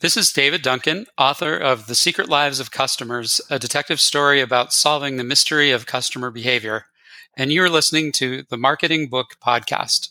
[0.00, 4.72] This is David Duncan, author of The Secret Lives of Customers, a detective story about
[4.72, 6.84] solving the mystery of customer behavior.
[7.36, 10.10] And you're listening to the Marketing Book Podcast.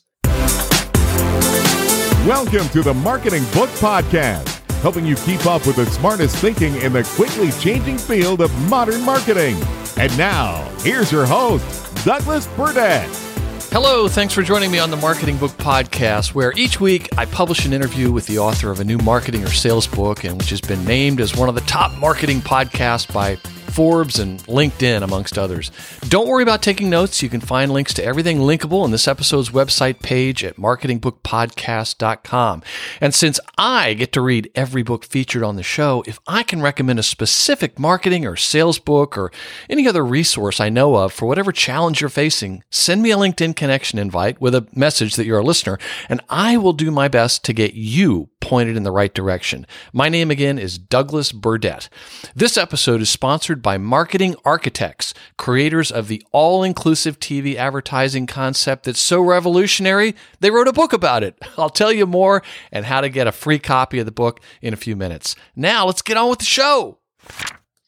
[2.28, 6.92] Welcome to the Marketing Book Podcast, helping you keep up with the smartest thinking in
[6.92, 9.56] the quickly changing field of modern marketing.
[9.96, 13.27] And now, here's your host, Douglas Burdett.
[13.70, 17.66] Hello, thanks for joining me on the Marketing Book Podcast, where each week I publish
[17.66, 20.62] an interview with the author of a new marketing or sales book, and which has
[20.62, 23.38] been named as one of the top marketing podcasts by
[23.70, 25.72] Forbes, and LinkedIn, amongst others.
[26.02, 27.22] Don't worry about taking notes.
[27.22, 32.64] You can find links to everything linkable in this episode's website page at marketingbookpodcast.com.
[33.02, 36.62] And since I get to read every book featured on the show, if I can
[36.62, 39.32] recommend a specific marketing or sales book or
[39.70, 43.56] any other resource I know of for whatever challenge you're facing, send me a LinkedIn
[43.56, 45.78] connection invite with a message that you're a listener,
[46.10, 49.68] and I will do my best to get you pointed in the right direction.
[49.92, 51.90] My name again is Douglas Burdett.
[52.34, 58.86] This episode is sponsored by Marketing Architects, creators of the all inclusive TV advertising concept
[58.86, 61.38] that's so revolutionary, they wrote a book about it.
[61.58, 64.74] I'll tell you more and how to get a free copy of the book in
[64.74, 65.36] a few minutes.
[65.56, 67.00] Now, let's get on with the show.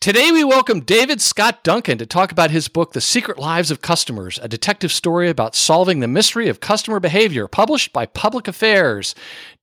[0.01, 3.81] Today, we welcome David Scott Duncan to talk about his book, The Secret Lives of
[3.81, 9.13] Customers, a detective story about solving the mystery of customer behavior, published by Public Affairs.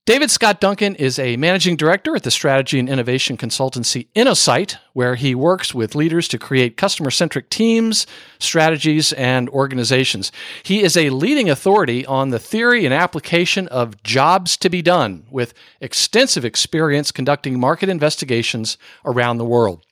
[0.06, 5.16] David Scott Duncan is a managing director at the strategy and innovation consultancy Innosight, where
[5.16, 8.06] he works with leaders to create customer centric teams,
[8.38, 10.30] strategies, and organizations.
[10.62, 15.26] He is a leading authority on the theory and application of jobs to be done,
[15.28, 19.84] with extensive experience conducting market investigations around the world.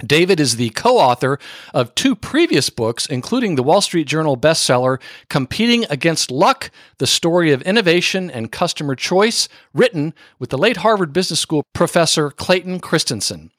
[0.00, 1.38] David is the co author
[1.72, 7.52] of two previous books, including the Wall Street Journal bestseller, Competing Against Luck The Story
[7.52, 13.52] of Innovation and Customer Choice, written with the late Harvard Business School professor Clayton Christensen.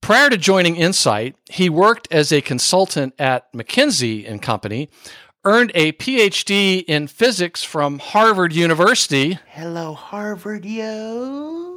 [0.00, 4.88] Prior to joining Innosight, he worked as a consultant at McKinsey and Company,
[5.44, 9.38] earned a PhD in physics from Harvard University.
[9.48, 11.71] Hello, Harvard, yo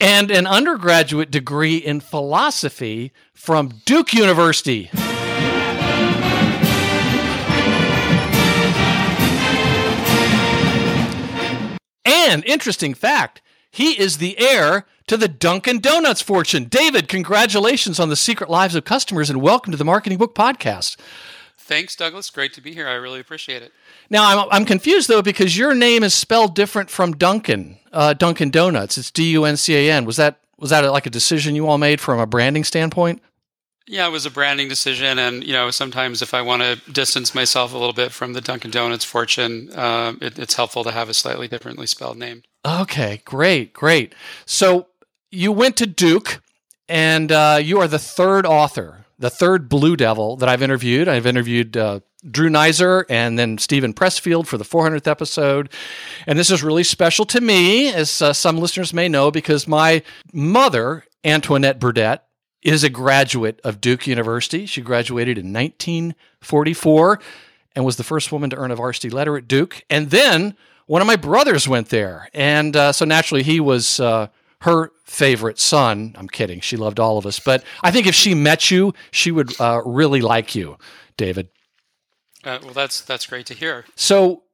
[0.00, 4.90] and an undergraduate degree in philosophy from Duke University.
[12.04, 16.64] And interesting fact, he is the heir to the Dunkin' Donuts fortune.
[16.64, 20.96] David, congratulations on the secret lives of customers and welcome to the Marketing Book Podcast.
[21.70, 22.30] Thanks, Douglas.
[22.30, 22.88] Great to be here.
[22.88, 23.72] I really appreciate it.
[24.10, 28.50] Now, I'm, I'm confused though because your name is spelled different from Duncan, uh, Dunkin'
[28.50, 28.98] Donuts.
[28.98, 30.04] It's D U N C A N.
[30.04, 33.22] Was that was that like a decision you all made from a branding standpoint?
[33.86, 37.36] Yeah, it was a branding decision, and you know, sometimes if I want to distance
[37.36, 41.08] myself a little bit from the Dunkin' Donuts fortune, uh, it, it's helpful to have
[41.08, 42.42] a slightly differently spelled name.
[42.66, 44.12] Okay, great, great.
[44.44, 44.88] So
[45.30, 46.42] you went to Duke,
[46.88, 51.06] and uh, you are the third author, the third Blue Devil that I've interviewed.
[51.06, 55.70] I've interviewed uh, Drew Neiser and then Steven Pressfield for the 400th episode.
[56.26, 60.02] And this is really special to me, as uh, some listeners may know, because my
[60.32, 62.24] mother, Antoinette Burdett,
[62.62, 64.64] is a graduate of Duke University.
[64.64, 67.20] She graduated in 1944
[67.76, 69.84] and was the first woman to earn a varsity letter at Duke.
[69.90, 72.28] And then one of my brothers went there.
[72.32, 74.28] And uh, so naturally, he was uh,
[74.62, 76.14] her favorite son.
[76.16, 76.60] I'm kidding.
[76.60, 77.40] She loved all of us.
[77.40, 80.78] But I think if she met you, she would uh, really like you,
[81.16, 81.48] David.
[82.44, 83.84] Uh, well, that's that's great to hear.
[83.96, 84.44] So,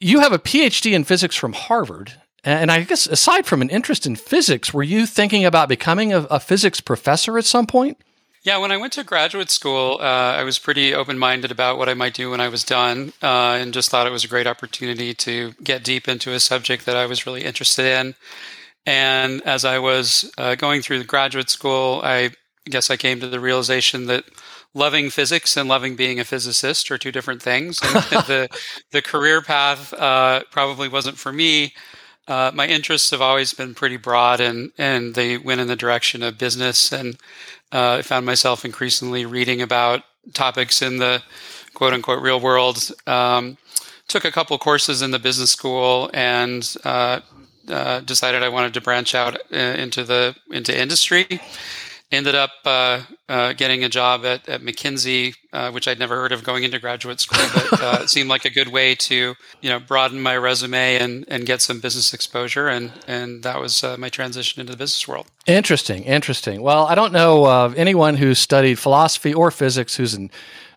[0.00, 4.06] you have a PhD in physics from Harvard, and I guess aside from an interest
[4.06, 7.98] in physics, were you thinking about becoming a, a physics professor at some point?
[8.42, 11.88] Yeah, when I went to graduate school, uh, I was pretty open minded about what
[11.88, 14.46] I might do when I was done, uh, and just thought it was a great
[14.46, 18.14] opportunity to get deep into a subject that I was really interested in.
[18.86, 22.30] And as I was uh, going through the graduate school, I
[22.66, 24.24] guess I came to the realization that
[24.74, 27.80] loving physics and loving being a physicist are two different things.
[27.82, 27.92] And
[28.26, 28.48] the
[28.92, 31.74] the career path uh, probably wasn't for me.
[32.28, 36.22] Uh, my interests have always been pretty broad, and and they went in the direction
[36.22, 36.92] of business.
[36.92, 37.16] And
[37.72, 40.02] uh, I found myself increasingly reading about
[40.32, 41.22] topics in the
[41.74, 42.90] quote unquote real world.
[43.06, 43.58] Um,
[44.08, 47.20] took a couple courses in the business school and uh,
[47.68, 51.40] uh, decided I wanted to branch out uh, into the into industry
[52.12, 56.32] ended up uh, uh, getting a job at, at McKinsey, uh, which I'd never heard
[56.32, 59.68] of going into graduate school, but uh, it seemed like a good way to you
[59.68, 63.96] know broaden my resume and, and get some business exposure, and and that was uh,
[63.98, 65.26] my transition into the business world.
[65.46, 66.62] Interesting, interesting.
[66.62, 70.30] Well, I don't know of anyone who's studied philosophy or physics who's an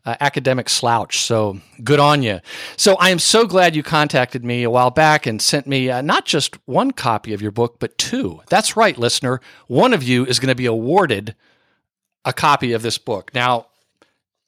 [0.06, 1.19] uh, academic slouch.
[1.19, 2.40] So good on you.
[2.78, 6.01] So I am so glad you contacted me a while back and sent me uh,
[6.01, 8.42] not just one copy of your book, but two.
[8.50, 9.42] That's right, listener.
[9.68, 11.36] One of you is going to be awarded
[12.25, 13.31] a copy of this book.
[13.34, 13.68] Now,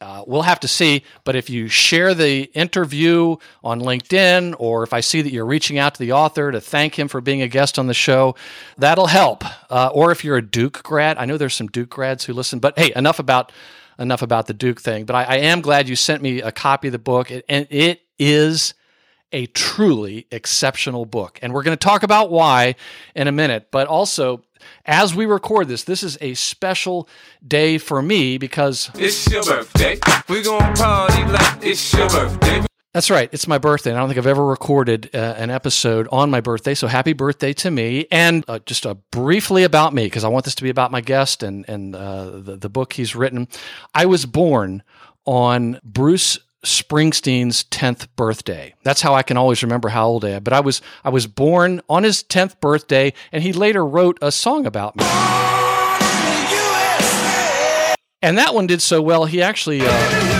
[0.01, 4.93] uh, we'll have to see, but if you share the interview on LinkedIn, or if
[4.93, 7.47] I see that you're reaching out to the author to thank him for being a
[7.47, 8.35] guest on the show,
[8.79, 9.43] that'll help.
[9.71, 12.57] Uh, or if you're a Duke grad, I know there's some Duke grads who listen,
[12.57, 13.51] but hey, enough about
[14.01, 15.05] enough about the Duke thing.
[15.05, 18.01] But I, I am glad you sent me a copy of the book, and it
[18.19, 18.73] is
[19.31, 21.39] a truly exceptional book.
[21.41, 22.75] And we're going to talk about why
[23.15, 24.43] in a minute, but also
[24.85, 27.07] as we record this, this is a special
[27.45, 29.99] day for me because it's your birthday.
[30.27, 32.70] We're going to party like it's your birthday.
[32.93, 33.29] That's right.
[33.31, 33.91] It's my birthday.
[33.91, 36.73] And I don't think I've ever recorded uh, an episode on my birthday.
[36.73, 38.05] So happy birthday to me.
[38.11, 40.99] And uh, just uh, briefly about me, because I want this to be about my
[40.99, 43.47] guest and, and uh, the, the book he's written.
[43.93, 44.83] I was born
[45.25, 48.73] on Bruce Springsteen's 10th birthday.
[48.83, 50.43] That's how I can always remember how old I am.
[50.43, 54.31] But I was I was born on his 10th birthday and he later wrote a
[54.31, 55.03] song about me.
[58.23, 60.30] And that one did so well, he actually uh,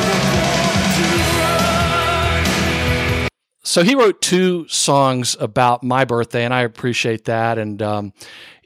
[3.64, 8.14] So he wrote two songs about my birthday and I appreciate that and um,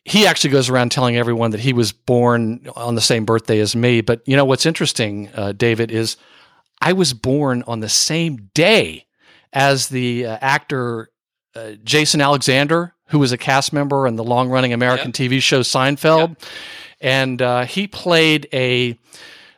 [0.06, 3.76] he actually goes around telling everyone that he was born on the same birthday as
[3.76, 4.02] me.
[4.02, 6.16] But you know what's interesting, uh, David, is
[6.80, 9.08] I was born on the same day
[9.52, 11.10] as the uh, actor
[11.56, 15.16] uh, Jason Alexander, who was a cast member in the long running American yep.
[15.16, 16.30] TV show Seinfeld.
[16.30, 16.42] Yep.
[17.02, 18.98] And uh, he played a,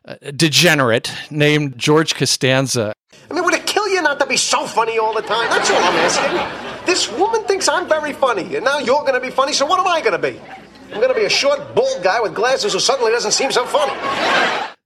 [0.06, 2.94] a, degenerate named George Costanza.
[3.30, 3.67] I mean, would it kill
[3.98, 5.50] you not to be so funny all the time?
[5.50, 6.86] That's all I'm asking.
[6.86, 9.80] This woman thinks I'm very funny, and now you're going to be funny, so what
[9.80, 10.40] am I going to be?
[10.94, 13.66] I'm going to be a short, bald guy with glasses who suddenly doesn't seem so
[13.66, 13.94] funny.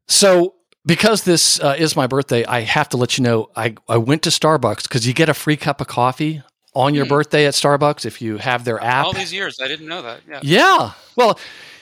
[0.07, 0.55] So
[0.85, 4.23] because this uh, is my birthday, I have to let you know I, I went
[4.23, 6.41] to Starbucks because you get a free cup of coffee
[6.73, 7.09] on your mm.
[7.09, 9.05] birthday at Starbucks if you have their app.
[9.05, 10.21] All these years, I didn't know that.
[10.27, 10.39] Yeah.
[10.41, 10.91] Yeah.
[11.15, 11.37] Well,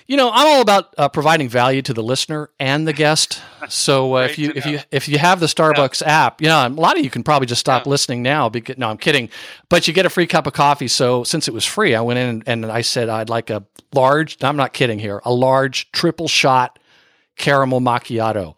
[0.10, 3.44] you know, I'm all about uh, providing value to the listener and the guest.
[3.68, 6.26] So uh, if you if you if you have the Starbucks yeah.
[6.26, 7.92] app, you know, a lot of you can probably just stop yeah.
[7.92, 8.50] listening now.
[8.50, 9.30] Because no, I'm kidding.
[9.70, 10.88] But you get a free cup of coffee.
[10.88, 13.64] So since it was free, I went in and, and I said I'd like a
[13.94, 14.44] large.
[14.44, 15.22] I'm not kidding here.
[15.26, 16.80] A large triple shot
[17.38, 18.56] caramel macchiato.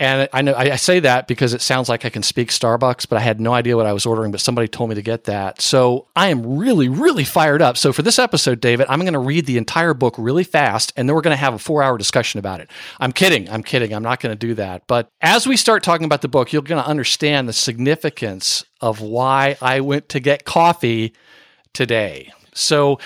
[0.00, 3.18] And I know I say that because it sounds like I can speak Starbucks, but
[3.18, 4.32] I had no idea what I was ordering.
[4.32, 7.76] But somebody told me to get that, so I am really, really fired up.
[7.76, 11.06] So for this episode, David, I'm going to read the entire book really fast, and
[11.06, 12.70] then we're going to have a four-hour discussion about it.
[12.98, 13.50] I'm kidding.
[13.50, 13.92] I'm kidding.
[13.92, 14.84] I'm not going to do that.
[14.86, 19.02] But as we start talking about the book, you're going to understand the significance of
[19.02, 21.12] why I went to get coffee
[21.74, 22.32] today.
[22.54, 22.98] So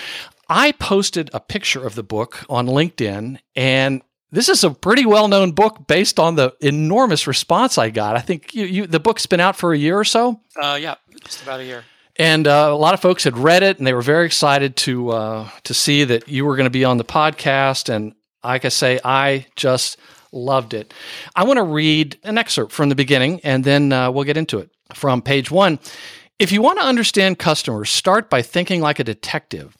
[0.47, 4.01] I posted a picture of the book on LinkedIn, and
[4.35, 8.15] this is a pretty well known book based on the enormous response I got.
[8.15, 10.41] I think you, you, the book's been out for a year or so.
[10.61, 11.83] Uh, yeah, just about a year.
[12.17, 15.09] And uh, a lot of folks had read it, and they were very excited to
[15.11, 17.93] uh, to see that you were going to be on the podcast.
[17.93, 19.97] And like I say, I just
[20.31, 20.93] loved it.
[21.35, 24.59] I want to read an excerpt from the beginning, and then uh, we'll get into
[24.59, 25.79] it from page one.
[26.39, 29.77] If you want to understand customers, start by thinking like a detective.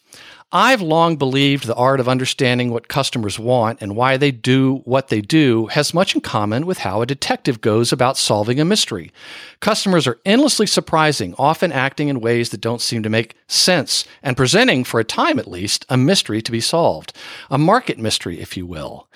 [0.51, 5.07] I've long believed the art of understanding what customers want and why they do what
[5.07, 9.11] they do has much in common with how a detective goes about solving a mystery.
[9.59, 14.37] Customers are endlessly surprising, often acting in ways that don't seem to make sense, and
[14.37, 17.11] presenting, for a time at least, a mystery to be solved.
[17.49, 19.07] A market mystery, if you will.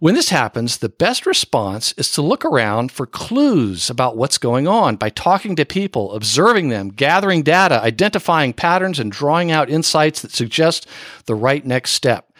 [0.00, 4.68] When this happens, the best response is to look around for clues about what's going
[4.68, 10.22] on by talking to people, observing them, gathering data, identifying patterns, and drawing out insights
[10.22, 10.86] that suggest
[11.26, 12.32] the right next step,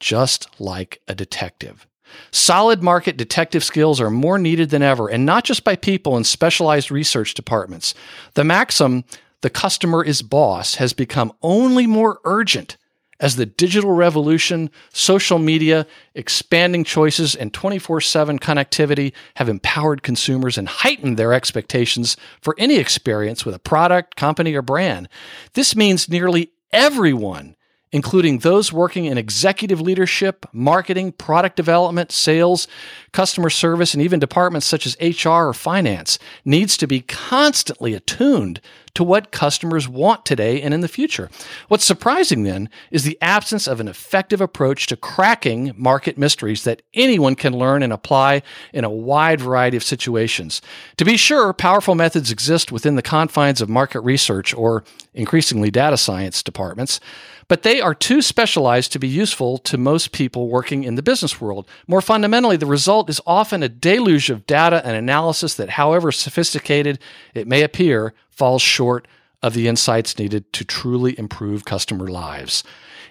[0.00, 1.86] just like a detective.
[2.32, 6.24] Solid market detective skills are more needed than ever, and not just by people in
[6.24, 7.94] specialized research departments.
[8.34, 9.04] The maxim,
[9.40, 12.76] the customer is boss, has become only more urgent
[13.24, 20.58] as the digital revolution, social media, expanding choices, and 24 7 connectivity have empowered consumers
[20.58, 25.08] and heightened their expectations for any experience with a product, company, or brand.
[25.54, 27.56] This means nearly everyone,
[27.92, 32.68] including those working in executive leadership, marketing, product development, sales,
[33.12, 38.60] customer service, and even departments such as HR or finance, needs to be constantly attuned
[38.94, 41.30] to what customers want today and in the future.
[41.68, 46.82] What's surprising then is the absence of an effective approach to cracking market mysteries that
[46.94, 50.62] anyone can learn and apply in a wide variety of situations.
[50.96, 55.96] To be sure, powerful methods exist within the confines of market research or increasingly data
[55.96, 57.00] science departments
[57.48, 61.40] but they are too specialized to be useful to most people working in the business
[61.40, 61.68] world.
[61.86, 66.98] More fundamentally, the result is often a deluge of data and analysis that, however sophisticated
[67.34, 69.08] it may appear, falls short
[69.42, 72.64] of the insights needed to truly improve customer lives.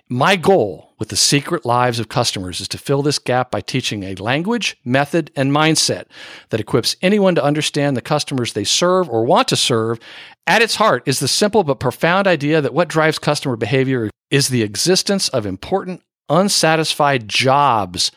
[0.09, 4.03] My goal with the secret lives of customers is to fill this gap by teaching
[4.03, 6.05] a language, method, and mindset
[6.49, 9.99] that equips anyone to understand the customers they serve or want to serve.
[10.45, 14.49] At its heart is the simple but profound idea that what drives customer behavior is
[14.49, 18.11] the existence of important unsatisfied jobs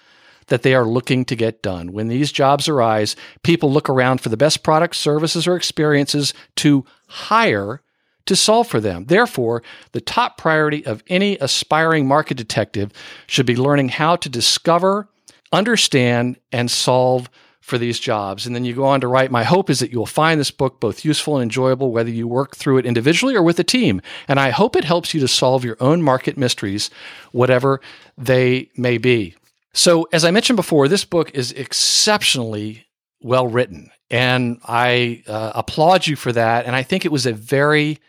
[0.49, 1.93] that they are looking to get done.
[1.93, 6.85] When these jobs arise, people look around for the best products, services, or experiences to
[7.09, 7.83] hire
[8.27, 9.07] to solve for them.
[9.07, 9.63] Therefore,
[9.93, 12.93] the top priority of any aspiring market detective
[13.27, 15.09] should be learning how to discover,
[15.53, 18.47] understand, and solve for these jobs.
[18.47, 20.53] And then you go on to write, My hope is that you will find this
[20.53, 24.01] book both useful and enjoyable, whether you work through it individually or with a team.
[24.29, 26.91] And I hope it helps you to solve your own market mysteries,
[27.33, 27.81] whatever
[28.17, 29.35] they may be.
[29.77, 32.87] So, as I mentioned before, this book is exceptionally
[33.21, 33.91] well written.
[34.11, 36.65] And I uh, applaud you for that.
[36.65, 38.01] And I think it was a very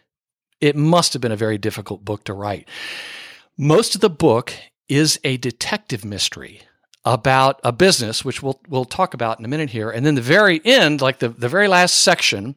[0.60, 2.68] it must have been a very difficult book to write.
[3.58, 4.54] Most of the book
[4.88, 6.62] is a detective mystery
[7.06, 9.90] about a business, which we'll we'll talk about in a minute here.
[9.90, 12.56] And then the very end, like the, the very last section,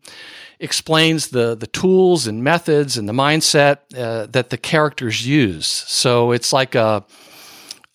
[0.60, 5.66] explains the the tools and methods and the mindset uh, that the characters use.
[5.66, 7.04] So it's like a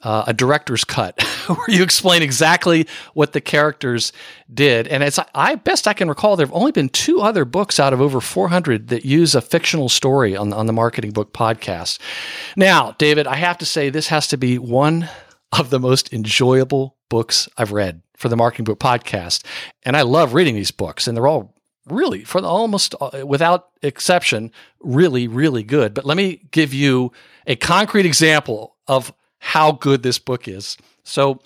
[0.06, 4.14] uh, a director's cut where you explain exactly what the characters
[4.54, 4.88] did.
[4.88, 7.92] And it's I best I can recall, there have only been two other books out
[7.92, 11.98] of over 400 that use a fictional story on on the Marketing Book podcast.
[12.56, 15.10] Now, David, I have to say this has to be one
[15.58, 19.44] of the most enjoyable books I've read for the Marketing Book podcast,
[19.84, 21.56] and I love reading these books, and they're all
[21.88, 27.12] really for the, almost uh, without exception really really good but let me give you
[27.46, 30.78] a concrete example of how good this book is.
[31.04, 31.42] So,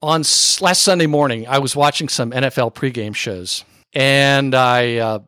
[0.00, 0.22] on
[0.60, 5.18] last Sunday morning, I was watching some NFL pregame shows, and I, uh,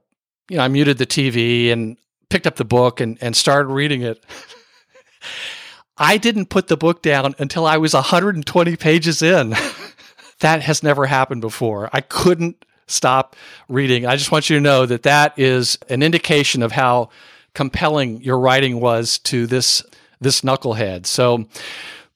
[0.49, 1.97] you know, I muted the TV and
[2.29, 4.25] picked up the book and, and started reading it.
[5.99, 9.55] I didn't put the book down until I was 120 pages in.
[10.41, 11.91] that has never happened before.
[11.93, 13.37] I couldn't stop
[13.69, 14.07] reading.
[14.07, 17.11] I just want you to know that that is an indication of how
[17.55, 19.83] compelling your writing was to this
[20.21, 21.07] this knucklehead.
[21.07, 21.47] So,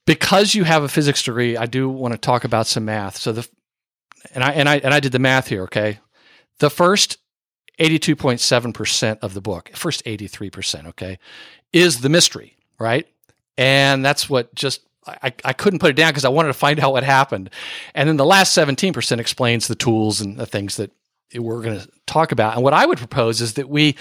[0.06, 3.16] because you have a physics degree, I do want to talk about some math.
[3.16, 3.48] So the
[4.34, 5.62] and I and I and I did the math here.
[5.64, 6.00] Okay,
[6.58, 7.18] the first
[7.78, 11.18] eighty-two point seven percent of the book, first eighty-three percent, okay,
[11.72, 13.06] is the mystery, right?
[13.56, 16.80] And that's what just I, I couldn't put it down because I wanted to find
[16.80, 17.50] out what happened.
[17.94, 20.90] And then the last 17% explains the tools and the things that
[21.34, 22.54] we're going to talk about.
[22.54, 23.96] And what I would propose is that we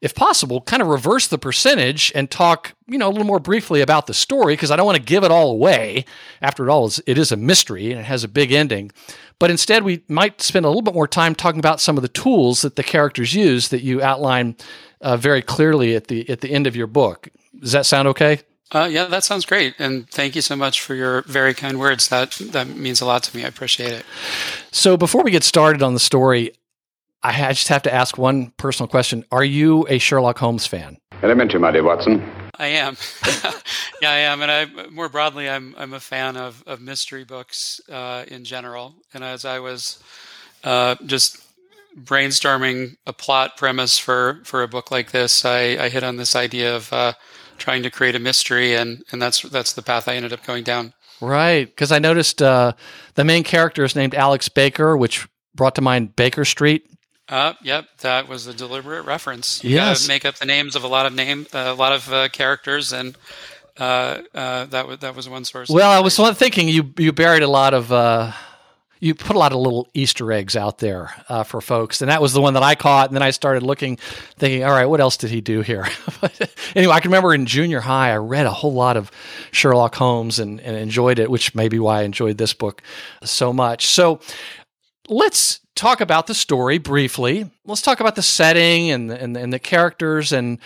[0.00, 3.80] if possible, kind of reverse the percentage and talk, you know, a little more briefly
[3.80, 6.04] about the story because I don't want to give it all away.
[6.40, 8.92] After all, it is a mystery and it has a big ending.
[9.38, 12.08] But instead, we might spend a little bit more time talking about some of the
[12.08, 14.56] tools that the characters use that you outline
[15.00, 17.28] uh, very clearly at the at the end of your book.
[17.58, 18.40] Does that sound okay?
[18.70, 22.08] Uh, yeah, that sounds great, and thank you so much for your very kind words.
[22.08, 23.44] That that means a lot to me.
[23.44, 24.04] I appreciate it.
[24.72, 26.52] So, before we get started on the story,
[27.22, 29.24] I just have to ask one personal question.
[29.32, 30.98] Are you a Sherlock Holmes fan?
[31.22, 32.22] Elementary, my dear Watson.
[32.58, 32.96] I am.
[34.02, 34.42] yeah, I am.
[34.42, 38.94] And I more broadly, I'm I'm a fan of, of mystery books uh, in general.
[39.14, 40.02] And as I was
[40.64, 41.44] uh, just
[42.04, 46.36] brainstorming a plot premise for, for a book like this, I, I hit on this
[46.36, 47.12] idea of uh,
[47.58, 50.64] trying to create a mystery, and, and that's that's the path I ended up going
[50.64, 50.94] down.
[51.20, 52.72] Right, because I noticed uh,
[53.14, 56.86] the main character is named Alex Baker, which brought to mind Baker Street.
[57.28, 59.62] Uh, yep, that was a deliberate reference.
[59.62, 60.08] You yes.
[60.08, 62.92] make up the names of a lot of name, uh, a lot of uh, characters,
[62.92, 63.18] and
[63.76, 65.68] uh, uh, that was that was one source.
[65.68, 68.32] Well, I was thinking you you buried a lot of uh,
[69.00, 71.12] you put a lot of little Easter eggs out there
[71.44, 73.08] for folks, and that was the one that I caught.
[73.08, 73.96] And then I started looking,
[74.36, 75.86] thinking, all right, what else did he do here?
[76.74, 79.10] anyway, I can remember in junior high, I read a whole lot of
[79.52, 82.82] Sherlock Holmes and, and enjoyed it, which may be why I enjoyed this book
[83.22, 83.86] so much.
[83.86, 84.18] So
[85.08, 87.50] let's talk about the story briefly.
[87.64, 90.58] Let's talk about the setting and the, and, and the characters and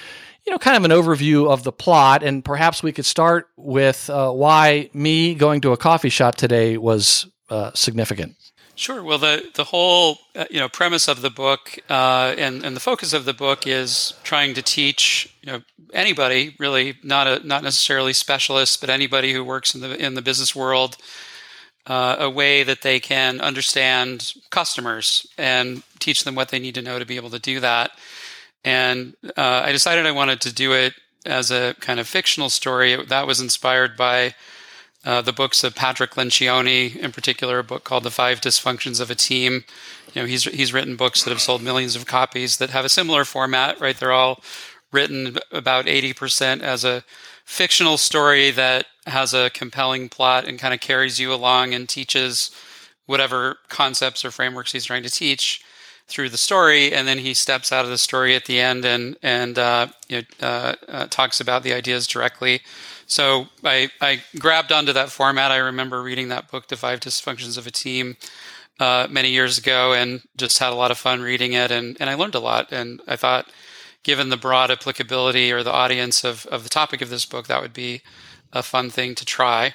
[0.47, 2.23] you know kind of an overview of the plot.
[2.23, 6.78] And perhaps we could start with uh, why me going to a coffee shop today
[6.78, 8.37] was uh, significant.
[8.75, 9.02] Sure.
[9.02, 12.81] Well, the the whole uh, you know premise of the book uh, and and the
[12.81, 15.61] focus of the book is trying to teach you know
[15.92, 20.23] anybody really not a not necessarily specialists but anybody who works in the in the
[20.23, 20.97] business world
[21.86, 26.82] uh, a way that they can understand customers and teach them what they need to
[26.82, 27.90] know to be able to do that.
[28.64, 30.94] And uh, I decided I wanted to do it
[31.26, 32.96] as a kind of fictional story.
[33.04, 34.34] That was inspired by
[35.04, 39.10] uh, the books of Patrick Lencioni, in particular, a book called The Five Dysfunctions of
[39.10, 39.64] a Team.
[40.14, 42.88] You know, he's he's written books that have sold millions of copies that have a
[42.88, 43.80] similar format.
[43.80, 44.42] Right, they're all
[44.92, 47.02] written about eighty percent as a
[47.44, 52.50] fictional story that has a compelling plot and kind of carries you along and teaches
[53.06, 55.64] whatever concepts or frameworks he's trying to teach
[56.08, 59.16] through the story, and then he steps out of the story at the end and
[59.22, 62.61] and uh, you know, uh, uh, talks about the ideas directly.
[63.06, 65.50] So I I grabbed onto that format.
[65.50, 68.16] I remember reading that book, The Five Dysfunctions of a Team,
[68.80, 72.11] uh, many years ago, and just had a lot of fun reading it, and and
[72.11, 72.72] I learned a lot.
[72.72, 73.50] And I thought,
[74.02, 77.62] given the broad applicability or the audience of of the topic of this book, that
[77.62, 78.02] would be
[78.52, 79.75] a fun thing to try.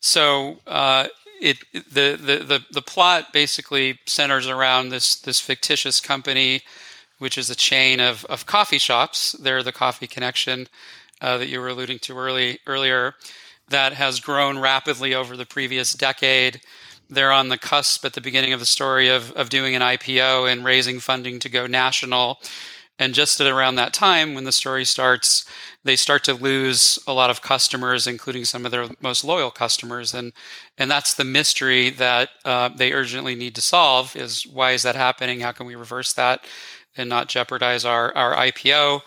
[0.00, 1.08] So uh,
[1.40, 6.62] it the, the the the plot basically centers around this this fictitious company,
[7.18, 9.32] which is a chain of of coffee shops.
[9.32, 10.68] They're the Coffee Connection
[11.20, 13.14] uh, that you were alluding to early earlier,
[13.68, 16.60] that has grown rapidly over the previous decade.
[17.10, 20.50] They're on the cusp at the beginning of the story of of doing an IPO
[20.50, 22.38] and raising funding to go national.
[23.02, 25.44] And just at around that time, when the story starts,
[25.82, 30.14] they start to lose a lot of customers, including some of their most loyal customers,
[30.14, 30.32] and
[30.78, 34.94] and that's the mystery that uh, they urgently need to solve: is why is that
[34.94, 35.40] happening?
[35.40, 36.44] How can we reverse that
[36.96, 39.00] and not jeopardize our our IPO?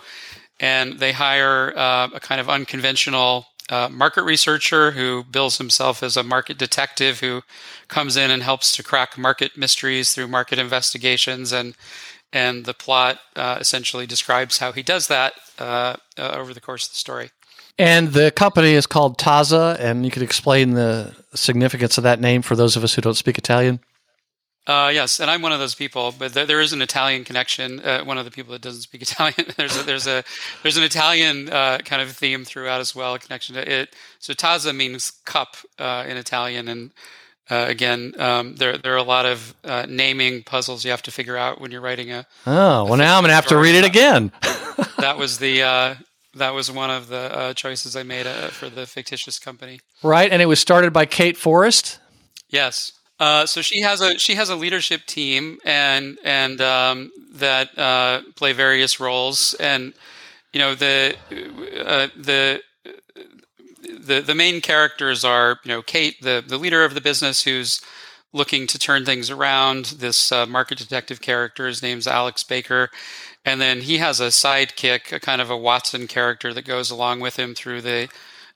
[0.60, 6.18] And they hire uh, a kind of unconventional uh, market researcher who bills himself as
[6.18, 7.42] a market detective who
[7.88, 11.76] comes in and helps to crack market mysteries through market investigations and
[12.36, 16.86] and the plot uh, essentially describes how he does that uh, uh, over the course
[16.86, 17.32] of the story.
[17.80, 22.42] And the company is called Tazza, and you could explain the significance of that name
[22.42, 23.80] for those of us who don't speak Italian.
[24.68, 27.80] Uh, yes, and I'm one of those people, but there, there is an Italian connection.
[27.80, 29.54] Uh, one of the people that doesn't speak Italian.
[29.56, 30.24] there's a, there's a
[30.64, 33.14] there's an Italian uh, kind of theme throughout as well.
[33.14, 33.96] A connection to it.
[34.20, 36.92] So Tazza means cup uh, in Italian, and
[37.50, 41.12] uh, again, um, there there are a lot of uh, naming puzzles you have to
[41.12, 42.26] figure out when you're writing a.
[42.48, 44.32] Oh well, now I'm gonna have to read it again.
[44.98, 45.96] that was the uh,
[46.34, 49.80] that was one of the uh, choices I made uh, for the fictitious company.
[50.02, 52.00] Right, and it was started by Kate Forrest.
[52.50, 52.94] Yes.
[53.20, 57.76] Uh, so she has a she has a leadership team and and um, that
[58.36, 59.94] play various roles and
[60.52, 62.60] you know the the
[63.88, 67.82] the the main characters are you know Kate, the the leader of the business, who's
[68.34, 69.86] looking to turn things around.
[69.86, 72.90] This uh, market detective character, his name's Alex Baker,
[73.46, 77.20] and then he has a sidekick, a kind of a Watson character that goes along
[77.20, 78.10] with him through the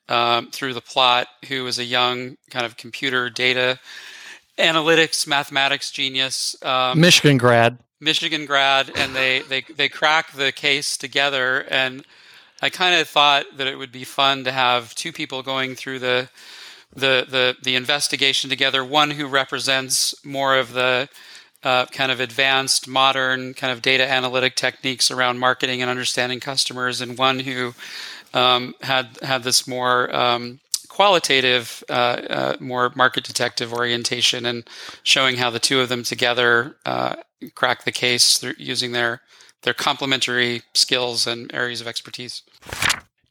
[0.08, 3.80] um, through the plot, who is a young kind of computer data
[4.58, 7.80] analytics mathematics genius, um, Michigan grad.
[8.02, 12.06] Michigan grad, and they they they crack the case together and
[12.62, 16.00] I kind of thought that it would be fun to have two people going through
[16.00, 16.30] the
[16.93, 18.84] the the, the investigation together.
[18.84, 21.10] One who represents more of the
[21.63, 27.02] uh, kind of advanced, modern kind of data analytic techniques around marketing and understanding customers,
[27.02, 27.74] and one who
[28.34, 34.67] um, had had this more um, qualitative, uh, uh, more market detective orientation, and
[35.04, 37.15] showing how the two of them together uh,
[37.56, 39.22] crack the case through using their
[39.63, 42.43] their complementary skills and areas of expertise.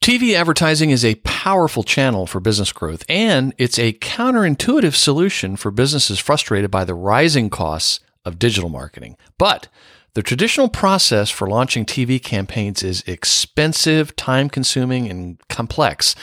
[0.01, 5.71] TV advertising is a powerful channel for business growth, and it's a counterintuitive solution for
[5.71, 9.17] businesses frustrated by the rising costs of digital marketing.
[9.37, 9.69] But
[10.15, 16.15] the traditional process for launching TV campaigns is expensive, time consuming, and complex.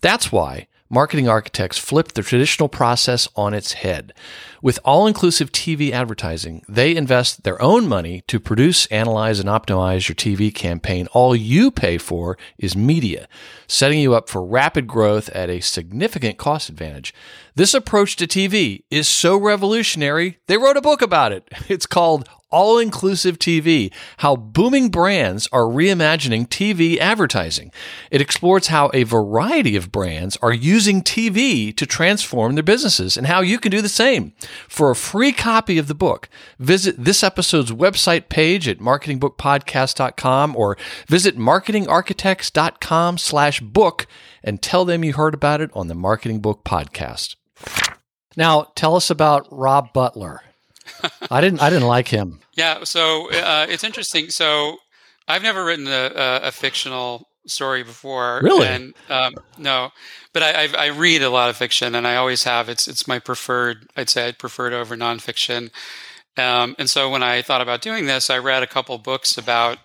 [0.00, 4.12] That's why marketing architects flip the traditional process on its head.
[4.62, 10.08] With all inclusive TV advertising, they invest their own money to produce, analyze, and optimize
[10.08, 11.06] your TV campaign.
[11.12, 13.28] All you pay for is media,
[13.66, 17.12] setting you up for rapid growth at a significant cost advantage.
[17.56, 21.48] This approach to TV is so revolutionary, they wrote a book about it.
[21.74, 27.72] It's called all inclusive TV, how booming brands are reimagining TV advertising.
[28.12, 33.26] It explores how a variety of brands are using TV to transform their businesses and
[33.26, 34.34] how you can do the same.
[34.68, 36.28] For a free copy of the book,
[36.60, 44.06] visit this episode's website page at marketingbookpodcast.com or visit marketingarchitects.com slash book
[44.44, 47.34] and tell them you heard about it on the Marketing Book Podcast.
[48.36, 50.42] Now, tell us about Rob Butler.
[51.30, 51.60] I didn't.
[51.60, 52.40] I didn't like him.
[52.54, 54.30] Yeah, so uh, it's interesting.
[54.30, 54.78] So
[55.28, 58.40] I've never written a, a, a fictional story before.
[58.42, 58.66] Really?
[58.66, 59.90] And um, no,
[60.32, 62.68] but I, I, I read a lot of fiction, and I always have.
[62.68, 63.88] It's it's my preferred.
[63.96, 65.70] I'd say I'd prefer it over nonfiction.
[66.36, 69.78] Um, and so when I thought about doing this, I read a couple books about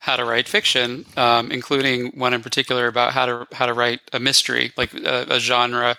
[0.00, 4.00] how to write fiction, um, including one in particular about how to how to write
[4.12, 5.96] a mystery, like a, a genre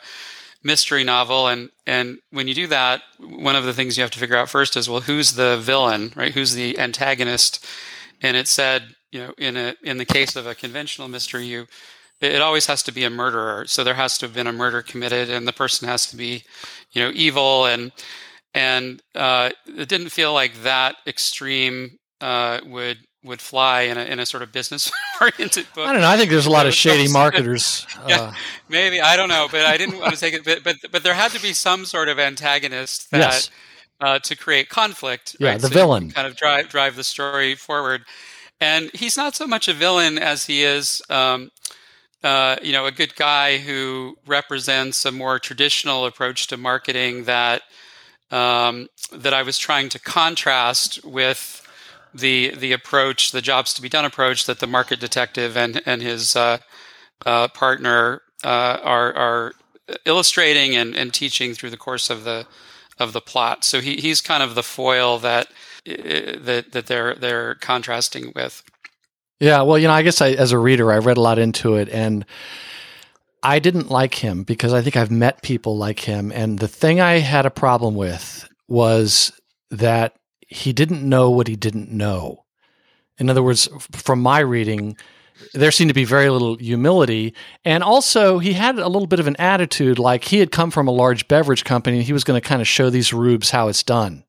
[0.64, 1.48] mystery novel.
[1.48, 4.50] And and when you do that, one of the things you have to figure out
[4.50, 6.34] first is well, who's the villain, right?
[6.34, 7.66] Who's the antagonist?
[8.22, 11.68] And it said, you know, in a in the case of a conventional mystery, you
[12.22, 13.66] it always has to be a murderer.
[13.66, 16.44] So there has to have been a murder committed, and the person has to be,
[16.92, 17.66] you know, evil.
[17.66, 17.92] And
[18.54, 24.20] and uh, it didn't feel like that extreme uh, would would fly in a in
[24.20, 25.88] a sort of business oriented book.
[25.88, 26.08] I don't know.
[26.10, 27.86] I think there's a lot of shady marketers.
[28.08, 28.34] yeah, Uh,
[28.70, 30.44] maybe I don't know, but I didn't want to take it.
[30.46, 33.52] But but, but there had to be some sort of antagonist that Yes.
[34.02, 35.36] uh, to create conflict.
[35.40, 35.62] Yeah, right?
[35.62, 36.12] the So villain.
[36.12, 38.04] kind of drive drive the story forward.
[38.62, 41.50] And he's not so much a villain as he is, um,
[42.24, 47.62] uh, you know, a good guy who represents a more traditional approach to marketing that
[48.32, 51.66] um, that I was trying to contrast with
[52.14, 56.02] the the approach, the jobs to be done approach that the market detective and and
[56.02, 56.58] his uh,
[57.26, 59.54] uh, partner uh, are are
[60.06, 62.46] illustrating and, and teaching through the course of the
[63.00, 63.64] of the plot.
[63.64, 65.48] So he, he's kind of the foil that
[65.86, 68.64] that that they're they're contrasting with.
[69.40, 69.62] yeah.
[69.62, 71.90] Well, you know, I guess I, as a reader, I read a lot into it,
[71.90, 72.26] and
[73.42, 77.00] I didn't like him because I think I've met people like him, and the thing
[77.00, 79.32] I had a problem with was
[79.72, 80.19] that
[80.50, 82.44] he didn't know what he didn't know.
[83.20, 84.98] In other words, from my reading,
[85.54, 87.34] there seemed to be very little humility.
[87.64, 90.88] And also, he had a little bit of an attitude like he had come from
[90.88, 93.68] a large beverage company and he was going to kind of show these rubes how
[93.68, 94.24] it's done.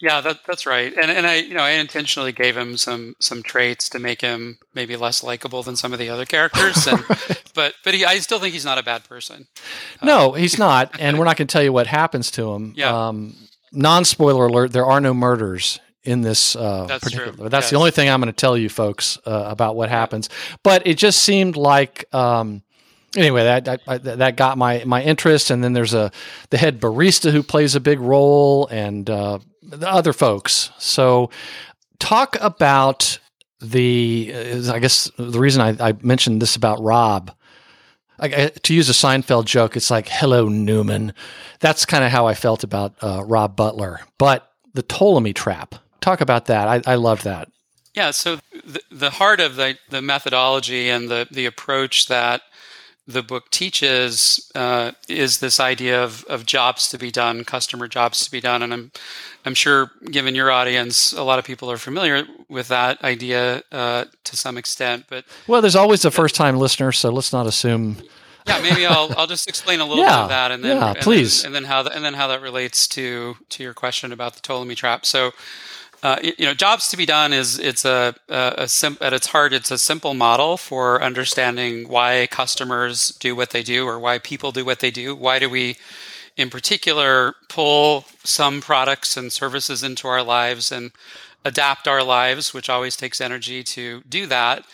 [0.00, 0.92] Yeah, that, that's right.
[0.92, 4.58] And and I you know I intentionally gave him some some traits to make him
[4.74, 6.88] maybe less likable than some of the other characters.
[6.88, 7.04] And
[7.54, 9.46] but but he, I still think he's not a bad person.
[10.02, 10.98] No, he's not.
[10.98, 12.74] And we're not going to tell you what happens to him.
[12.76, 13.08] Yeah.
[13.08, 13.36] Um,
[13.72, 17.32] non spoiler alert, there are no murders in this uh, That's particular.
[17.32, 17.48] true.
[17.48, 20.28] That's the only thing I'm going to tell you folks uh, about what happens.
[20.62, 22.12] But it just seemed like.
[22.14, 22.62] Um,
[23.14, 26.10] Anyway, that, that that got my my interest, and then there's a
[26.48, 30.70] the head barista who plays a big role, and uh, the other folks.
[30.78, 31.28] So,
[31.98, 33.18] talk about
[33.60, 34.32] the.
[34.34, 37.30] uh, I guess the reason I, I mentioned this about Rob
[38.22, 41.12] I, I- to use a Seinfeld joke, it's like "Hello, Newman."
[41.60, 44.00] That's kind of how I felt about uh, Rob Butler.
[44.18, 45.74] But the Ptolemy trap.
[46.00, 46.66] Talk about that.
[46.68, 47.48] I, I loved that.
[47.94, 52.40] Yeah, so the, the heart of the, the methodology and the, the approach that
[53.06, 58.24] the book teaches uh, is this idea of, of jobs to be done, customer jobs
[58.24, 58.62] to be done.
[58.62, 58.92] And I'm,
[59.44, 64.04] I'm sure, given your audience, a lot of people are familiar with that idea uh,
[64.24, 65.06] to some extent.
[65.08, 67.96] But Well, there's always a first time listener, so let's not assume.
[68.46, 70.86] yeah, maybe I'll, I'll just explain a little bit Yeah, of that, and then yeah,
[70.88, 71.44] and then- please.
[71.44, 74.40] and then how that, and then how that relates to to your question about the
[74.40, 75.04] Ptolemy trap.
[75.06, 75.32] So,
[76.02, 79.28] uh, you know, jobs to be done is it's a, a, a sim- at its
[79.28, 84.18] heart, it's a simple model for understanding why customers do what they do or why
[84.18, 85.14] people do what they do.
[85.14, 85.76] Why do we,
[86.36, 90.90] in particular, pull some products and services into our lives and
[91.44, 94.64] adapt our lives, which always takes energy to do that.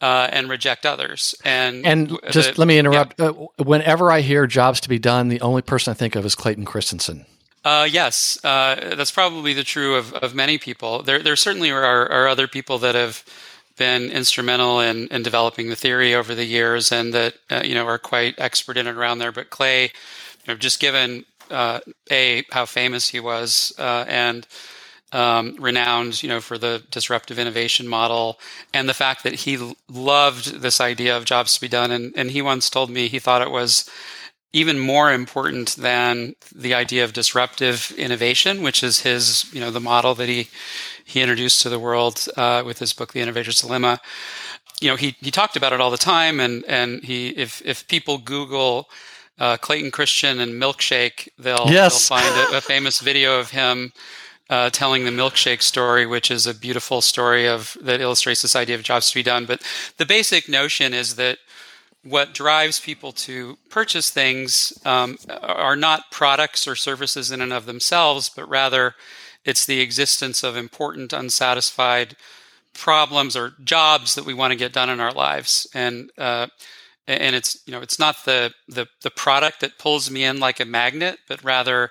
[0.00, 2.80] Uh, and reject others, and And just the- let me yeah.
[2.80, 3.18] interrupt.
[3.18, 6.34] Uh, whenever I hear jobs to be done, the only person I think of is
[6.34, 7.24] Clayton Christensen.
[7.64, 11.02] Uh, yes, uh, that's probably the true of, of many people.
[11.02, 13.24] There, there certainly are, are other people that have
[13.76, 17.86] been instrumental in, in developing the theory over the years, and that uh, you know
[17.86, 19.32] are quite expert in and around there.
[19.32, 19.90] But Clay, you
[20.48, 24.46] know, just given uh, a how famous he was uh, and
[25.12, 28.38] um, renowned, you know, for the disruptive innovation model,
[28.74, 32.30] and the fact that he loved this idea of jobs to be done, and, and
[32.30, 33.88] he once told me he thought it was
[34.54, 39.80] even more important than the idea of disruptive innovation, which is his, you know, the
[39.80, 40.48] model that he
[41.04, 44.00] he introduced to the world uh, with his book, The Innovator's Dilemma.
[44.80, 47.86] You know, he he talked about it all the time, and and he if if
[47.88, 48.88] people Google
[49.38, 52.08] uh, Clayton Christensen and milkshake, they'll Yes.
[52.08, 53.92] they'll find a, a famous video of him.
[54.50, 58.76] Uh, telling the milkshake story, which is a beautiful story of that illustrates this idea
[58.76, 59.46] of jobs to be done.
[59.46, 59.62] But
[59.96, 61.38] the basic notion is that
[62.04, 67.66] what drives people to purchase things um, are not products or services in and of
[67.66, 68.94] themselves, but rather
[69.44, 72.16] it's the existence of important unsatisfied
[72.74, 75.66] problems or jobs that we want to get done in our lives.
[75.74, 76.48] And uh,
[77.06, 80.60] and it's you know it's not the, the the product that pulls me in like
[80.60, 81.90] a magnet, but rather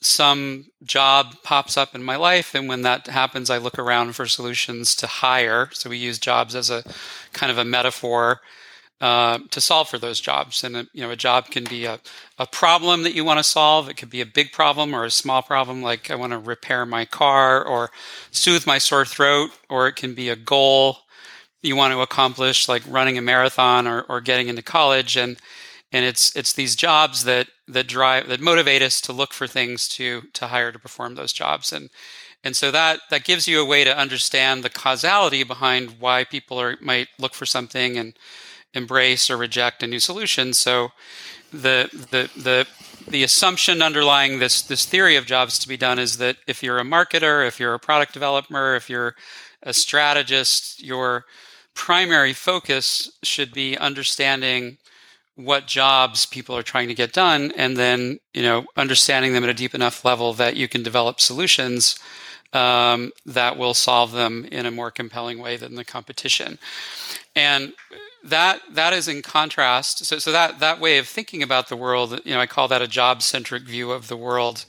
[0.00, 4.26] some job pops up in my life, and when that happens, I look around for
[4.26, 5.70] solutions to hire.
[5.72, 6.84] So we use jobs as a
[7.32, 8.40] kind of a metaphor
[9.00, 10.64] uh, to solve for those jobs.
[10.64, 12.00] And a, you know, a job can be a,
[12.38, 13.88] a problem that you want to solve.
[13.88, 16.86] It could be a big problem or a small problem, like I want to repair
[16.86, 17.90] my car or
[18.30, 20.98] soothe my sore throat, or it can be a goal
[21.62, 25.16] you want to accomplish, like running a marathon or, or getting into college.
[25.16, 25.38] And
[25.94, 29.88] and it's it's these jobs that that drive that motivate us to look for things
[29.88, 31.88] to to hire to perform those jobs and
[32.42, 36.60] and so that that gives you a way to understand the causality behind why people
[36.60, 38.18] are might look for something and
[38.74, 40.52] embrace or reject a new solution.
[40.52, 40.90] So
[41.52, 42.66] the the the
[43.08, 46.78] the assumption underlying this this theory of jobs to be done is that if you're
[46.78, 49.14] a marketer if you're a product developer if you're
[49.62, 51.24] a strategist your
[51.74, 54.78] primary focus should be understanding
[55.36, 59.50] what jobs people are trying to get done and then you know understanding them at
[59.50, 61.98] a deep enough level that you can develop solutions
[62.54, 66.58] um, that will solve them in a more compelling way than the competition.
[67.34, 67.72] And
[68.22, 72.18] that that is in contrast so, so that that way of thinking about the world
[72.24, 74.64] you know i call that a job centric view of the world.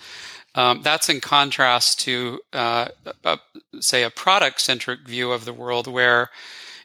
[0.56, 2.88] Um, that's in contrast to uh,
[3.26, 3.40] a,
[3.82, 6.30] say a product centric view of the world where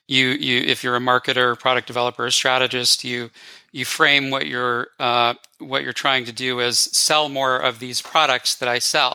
[0.08, 3.30] you you if you're a marketer product developer a strategist you
[3.72, 8.02] you frame what you're uh, what you're trying to do as sell more of these
[8.02, 9.14] products that I sell,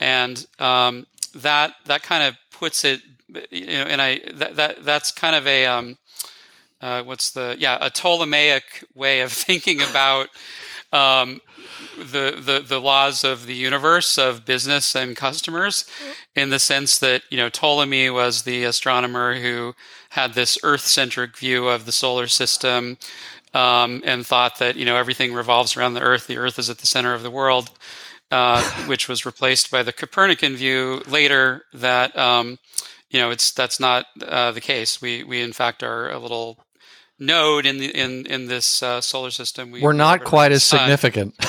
[0.00, 3.00] and um, that that kind of puts it,
[3.50, 5.98] you know, and I that, that that's kind of a um,
[6.80, 10.28] uh, what's the yeah a Ptolemaic way of thinking about
[10.92, 11.40] um,
[11.98, 15.84] the, the the laws of the universe of business and customers,
[16.34, 19.74] in the sense that you know Ptolemy was the astronomer who
[20.10, 22.96] had this Earth centric view of the solar system
[23.52, 26.26] um, and thought that you know everything revolves around the Earth.
[26.26, 27.70] The Earth is at the center of the world,
[28.30, 31.62] uh, which was replaced by the Copernican view later.
[31.72, 32.58] That um,
[33.10, 35.00] you know it's that's not uh, the case.
[35.00, 36.64] We we in fact are a little
[37.18, 39.70] node in the in in this uh, solar system.
[39.70, 41.34] We, are not quite as significant.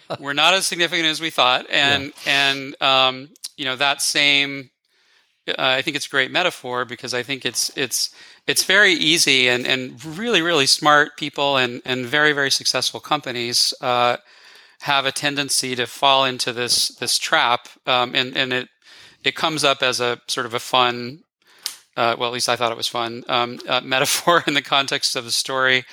[0.20, 2.48] we're not as significant as we thought, and yeah.
[2.52, 4.70] and um, you know that same.
[5.48, 8.14] Uh, I think it's a great metaphor because I think it's it's
[8.46, 13.72] it's very easy and, and really, really smart people and, and very, very successful companies
[13.80, 14.16] uh,
[14.82, 17.68] have a tendency to fall into this this trap.
[17.86, 18.68] Um, and, and it
[19.24, 21.20] it comes up as a sort of a fun,
[21.96, 25.16] uh, well, at least I thought it was fun, um, uh, metaphor in the context
[25.16, 25.84] of the story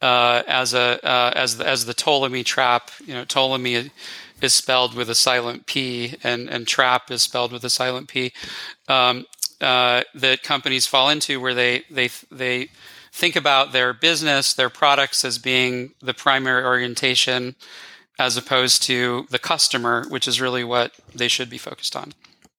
[0.00, 2.90] uh, as a uh, as the, as the Ptolemy trap.
[3.04, 3.90] You know, Ptolemy
[4.40, 8.32] is spelled with a silent P, and and trap is spelled with a silent P.
[8.86, 9.26] Um,
[9.60, 12.68] uh, that companies fall into, where they they they
[13.12, 17.56] think about their business, their products as being the primary orientation,
[18.18, 22.12] as opposed to the customer, which is really what they should be focused on.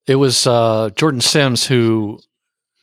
[0.07, 2.19] It was uh, Jordan Sims who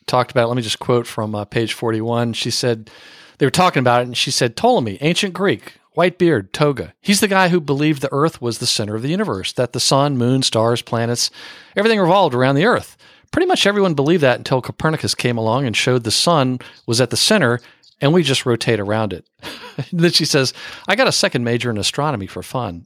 [0.05, 0.47] talked about.
[0.47, 2.33] Let me just quote from uh, page forty-one.
[2.33, 2.89] She said
[3.37, 6.93] they were talking about it, and she said Ptolemy, ancient Greek, white beard, toga.
[7.01, 9.79] He's the guy who believed the Earth was the center of the universe, that the
[9.79, 11.29] sun, moon, stars, planets,
[11.75, 12.95] everything revolved around the Earth.
[13.31, 17.09] Pretty much everyone believed that until Copernicus came along and showed the sun was at
[17.09, 17.59] the center
[18.01, 19.27] and we just rotate around it.
[19.91, 20.53] then she says,
[20.87, 22.85] I got a second major in astronomy for fun.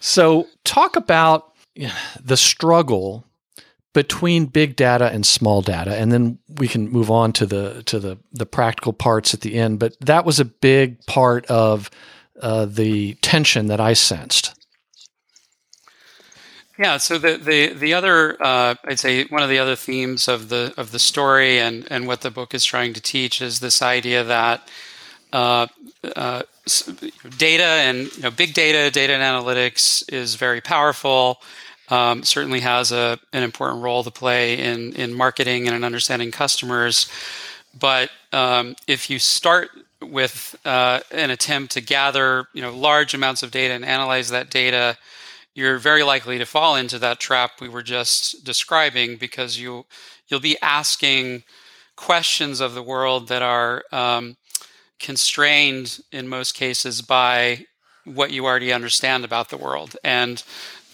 [0.00, 1.54] So, talk about
[2.22, 3.24] the struggle
[3.92, 7.98] between big data and small data and then we can move on to the to
[7.98, 11.90] the the practical parts at the end but that was a big part of
[12.40, 14.54] uh, the tension that i sensed
[16.80, 16.96] yeah.
[16.96, 20.72] So the the the other uh, I'd say one of the other themes of the
[20.78, 24.24] of the story and and what the book is trying to teach is this idea
[24.24, 24.66] that
[25.30, 25.66] uh,
[26.16, 26.42] uh,
[27.36, 31.42] data and you know, big data, data and analytics is very powerful.
[31.90, 36.30] Um, certainly has a an important role to play in in marketing and in understanding
[36.30, 37.10] customers.
[37.78, 39.68] But um, if you start
[40.00, 44.48] with uh, an attempt to gather you know large amounts of data and analyze that
[44.48, 44.96] data
[45.54, 49.84] you're very likely to fall into that trap we were just describing because you
[50.28, 51.42] you'll be asking
[51.96, 54.36] questions of the world that are um,
[54.98, 57.66] constrained in most cases by
[58.04, 59.96] what you already understand about the world.
[60.02, 60.42] And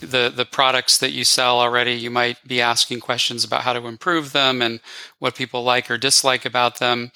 [0.01, 3.87] the the products that you sell already you might be asking questions about how to
[3.87, 4.81] improve them and
[5.21, 7.11] what people like or dislike about them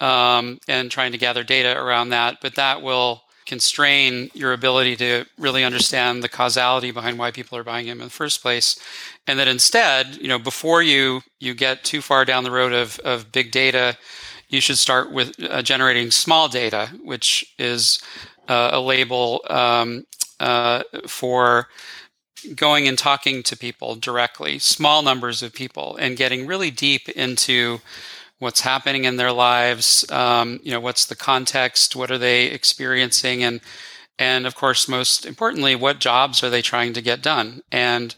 [0.00, 2.38] um, and trying to gather data around that.
[2.40, 7.64] But that will constrain your ability to really understand the causality behind why people are
[7.64, 8.78] buying them in the first place.
[9.26, 12.98] And that instead you know before you you get too far down the road of,
[13.00, 13.96] of big data
[14.48, 17.98] you should start with uh, generating small data which is
[18.48, 20.06] uh, a label um,
[20.40, 21.68] uh, for
[22.54, 27.80] going and talking to people directly, small numbers of people, and getting really deep into
[28.38, 30.08] what's happening in their lives.
[30.10, 31.96] Um, you know, what's the context?
[31.96, 33.42] What are they experiencing?
[33.42, 33.60] And
[34.18, 37.62] and of course, most importantly, what jobs are they trying to get done?
[37.70, 38.14] And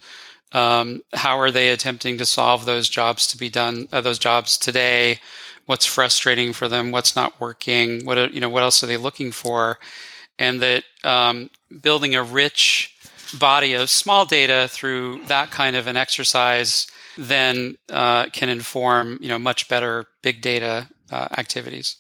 [0.53, 3.87] um, how are they attempting to solve those jobs to be done?
[3.93, 5.19] Uh, those jobs today?
[5.67, 6.91] What's frustrating for them?
[6.91, 8.05] What's not working?
[8.05, 8.49] What are, you know?
[8.49, 9.79] What else are they looking for?
[10.39, 11.51] And that um,
[11.83, 12.97] building a rich
[13.39, 16.87] body of small data through that kind of an exercise
[17.19, 21.97] then uh, can inform you know much better big data uh, activities.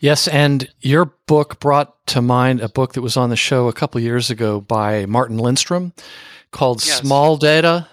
[0.00, 3.72] Yes, and your book brought to mind a book that was on the show a
[3.72, 5.92] couple years ago by Martin Lindstrom
[6.50, 7.00] called Yes.
[7.00, 7.88] Small Data.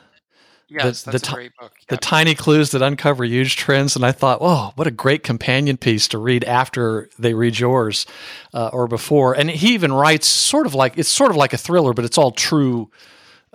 [0.72, 1.74] Yes, the that's ti- a great book.
[1.88, 5.78] The tiny clues that uncover huge trends, and I thought, oh, what a great companion
[5.78, 8.06] piece to read after they read yours
[8.54, 9.34] uh, or before.
[9.34, 12.20] And he even writes sort of like it's sort of like a thriller, but it's
[12.20, 12.92] all true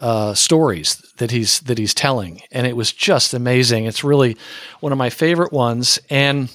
[0.04, 3.86] uh, stories that he's that he's telling, and it was just amazing.
[3.86, 4.36] It's really
[4.80, 5.98] one of my favorite ones.
[6.10, 6.50] And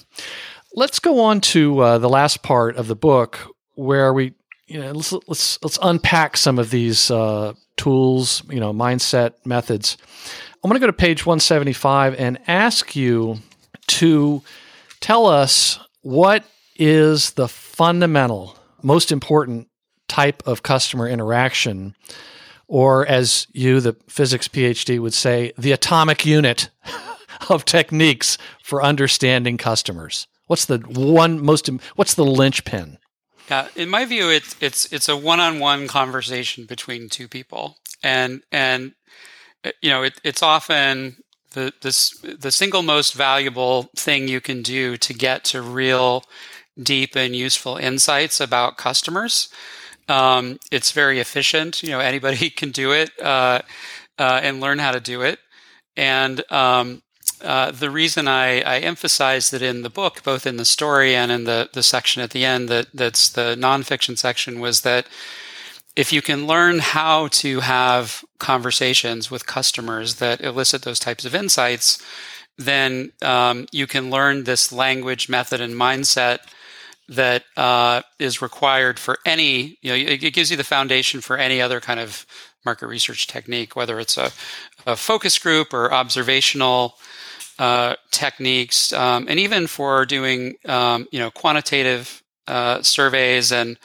[0.72, 3.40] let's go on to uh, the last part of the book
[3.74, 4.34] where we,
[4.68, 9.96] you know, let's let's let's unpack some of these uh, tools, you know, mindset methods.
[10.62, 13.38] I'm going to go to page 175 and ask you
[13.88, 14.42] to
[15.00, 16.44] tell us what
[16.76, 19.66] is the fundamental, most important
[20.06, 21.96] type of customer interaction,
[22.70, 26.70] or as you, the physics PhD, would say, the atomic unit
[27.50, 30.28] of techniques for understanding customers.
[30.46, 31.68] What's the one most?
[31.96, 32.98] What's the linchpin?
[33.50, 38.92] Yeah, in my view, it's it's it's a one-on-one conversation between two people, and and
[39.64, 41.16] uh, you know it, it's often
[41.52, 46.22] the this the single most valuable thing you can do to get to real
[46.80, 49.48] deep and useful insights about customers.
[50.10, 51.82] Um, it's very efficient.
[51.82, 53.62] You know, anybody can do it uh,
[54.18, 55.38] uh, and learn how to do it.
[55.96, 57.02] And um,
[57.42, 61.30] uh, the reason I, I emphasized it in the book, both in the story and
[61.30, 65.06] in the, the section at the end that that's the nonfiction section, was that
[65.96, 71.34] if you can learn how to have conversations with customers that elicit those types of
[71.34, 72.02] insights,
[72.56, 76.38] then um, you can learn this language, method, and mindset
[77.10, 79.78] that uh, is required for any.
[79.82, 82.24] You know, it, gives you the foundation for any other kind of
[82.64, 84.30] market research technique, whether it's a,
[84.86, 86.94] a focus group or observational
[87.58, 93.76] uh, techniques, um, and even for doing um, you know quantitative uh, surveys and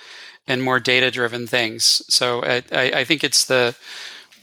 [0.48, 2.04] and more data driven things.
[2.14, 3.76] So I, I think it's the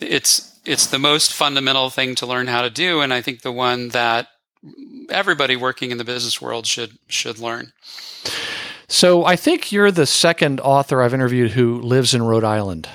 [0.01, 3.53] it's it's the most fundamental thing to learn how to do, and I think the
[3.53, 4.29] one that
[5.09, 7.73] everybody working in the business world should should learn.
[8.89, 12.89] So I think you're the second author I've interviewed who lives in Rhode Island,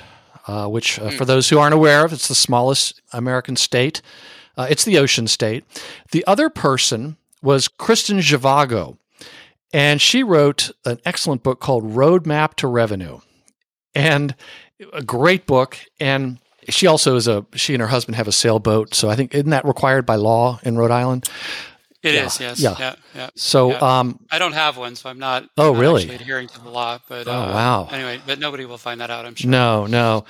[0.46, 4.00] uh, which, uh, for those who aren't aware of, it's the smallest American state.
[4.56, 5.64] Uh, it's the ocean state.
[6.10, 8.96] The other person was Kristin Zhivago,
[9.72, 13.20] and she wrote an excellent book called Roadmap to Revenue,
[13.94, 14.34] and
[14.92, 15.78] a great book.
[16.00, 19.34] And she also is a she and her husband have a sailboat, so I think
[19.34, 21.28] isn't that required by law in Rhode Island?
[22.02, 22.76] It Yeah, is, yes, yeah.
[22.78, 23.30] yeah, yeah.
[23.34, 23.78] So Yeah.
[23.98, 25.44] um, I don't have one, so I'm not.
[25.56, 26.02] Oh, I'm not really?
[26.02, 27.88] actually adhering to the law, but Oh, uh, wow.
[27.90, 29.26] Anyway, but nobody will find that out.
[29.26, 29.50] I'm sure.
[29.50, 30.24] No, no.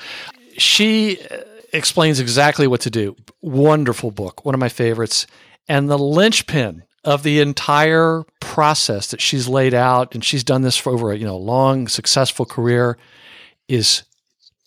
[0.56, 1.36] She uh,
[1.74, 3.16] explains exactly what to do.
[3.42, 5.26] Wonderful book, one of my favorites.
[5.68, 10.76] And the linchpin of the entire process that she's laid out, and she's done this
[10.76, 12.96] for over a you know long, successful career,
[13.68, 14.04] is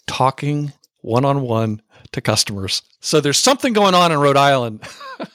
[0.06, 2.84] talking one on one to customers.
[3.00, 4.82] So there's something going on in Rhode Island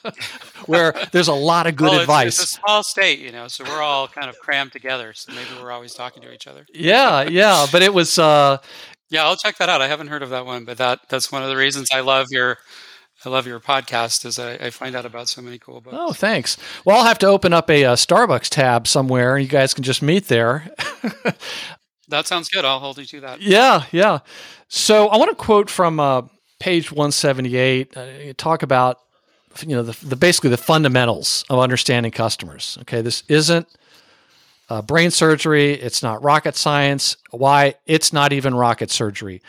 [0.67, 2.39] where there's a lot of good Well, advice.
[2.41, 5.13] It's, a small state, you know, so we're all kind of crammed together.
[5.13, 6.65] So maybe we're always talking to each other.
[6.73, 7.65] yeah, yeah.
[7.71, 8.57] But it was uh,
[9.09, 9.81] Yeah, I'll check that out.
[9.81, 12.27] I haven't heard of that one, but that that's one of the reasons I love
[12.29, 12.57] your
[13.25, 15.95] I love your podcast is I, I find out about so many cool books.
[15.99, 16.55] Oh, thanks.
[16.85, 19.83] Well, I'll have to open up a, uh Starbucks tab somewhere, and you guys can
[19.83, 20.69] just meet there.
[22.09, 22.63] That sounds good.
[22.63, 23.41] I'll hold you to that.
[23.41, 24.19] yeah, yeah.
[24.69, 26.21] So I want to quote from uh,
[26.57, 27.97] page 178.
[27.97, 28.05] Uh,
[28.37, 28.99] talk about
[29.63, 32.77] you know the, the basically the fundamentals of understanding customers.
[32.81, 33.67] Okay, this isn't
[34.69, 35.73] uh, brain surgery.
[35.73, 37.17] It's not rocket science.
[37.31, 37.75] Why?
[37.85, 39.41] It's not even rocket surgery.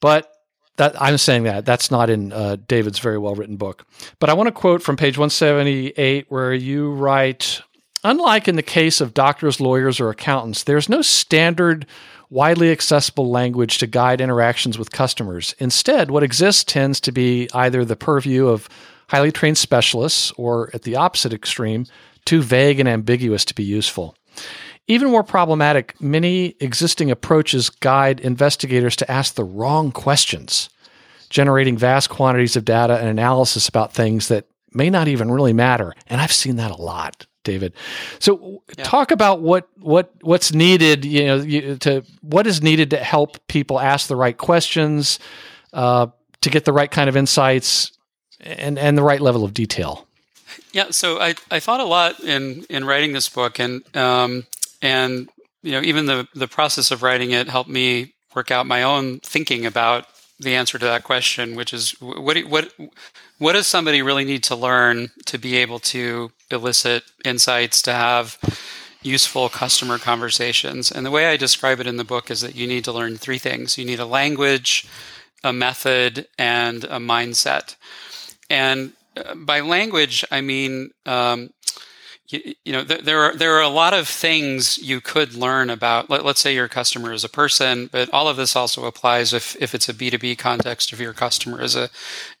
[0.00, 0.32] But
[0.76, 3.86] that I'm saying that that's not in uh, David's very well written book.
[4.18, 7.62] But I want to quote from page 178 where you write.
[8.02, 11.84] Unlike in the case of doctors, lawyers, or accountants, there's no standard,
[12.30, 15.54] widely accessible language to guide interactions with customers.
[15.58, 18.70] Instead, what exists tends to be either the purview of
[19.10, 21.84] highly trained specialists or, at the opposite extreme,
[22.24, 24.14] too vague and ambiguous to be useful.
[24.86, 30.68] Even more problematic, many existing approaches guide investigators to ask the wrong questions.
[31.30, 35.94] generating vast quantities of data and analysis about things that may not even really matter.
[36.08, 37.26] And I've seen that a lot.
[37.42, 37.72] David.
[38.18, 38.84] So yeah.
[38.84, 43.38] talk about what what what's needed, you know, you, to what is needed to help
[43.48, 45.18] people ask the right questions,
[45.72, 46.08] uh,
[46.42, 47.92] to get the right kind of insights
[48.40, 50.06] and and the right level of detail.
[50.72, 54.46] Yeah, so I, I thought a lot in in writing this book and um,
[54.82, 55.28] and
[55.62, 59.20] you know even the the process of writing it helped me work out my own
[59.20, 60.06] thinking about
[60.38, 62.72] the answer to that question, which is what what
[63.38, 68.38] what does somebody really need to learn to be able to elicit insights to have
[69.02, 70.90] useful customer conversations?
[70.90, 73.16] And the way I describe it in the book is that you need to learn
[73.16, 74.86] three things: you need a language,
[75.44, 77.76] a method, and a mindset.
[78.50, 81.50] And uh, by language, I mean um,
[82.32, 85.70] you, you know, th- there are there are a lot of things you could learn
[85.70, 86.10] about.
[86.10, 89.56] Let, us say your customer is a person, but all of this also applies if
[89.60, 90.92] if it's a B two B context.
[90.92, 91.88] If your customer is a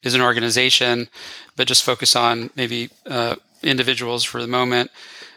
[0.02, 1.08] is an organization,
[1.56, 4.90] but just focus on maybe uh, individuals for the moment.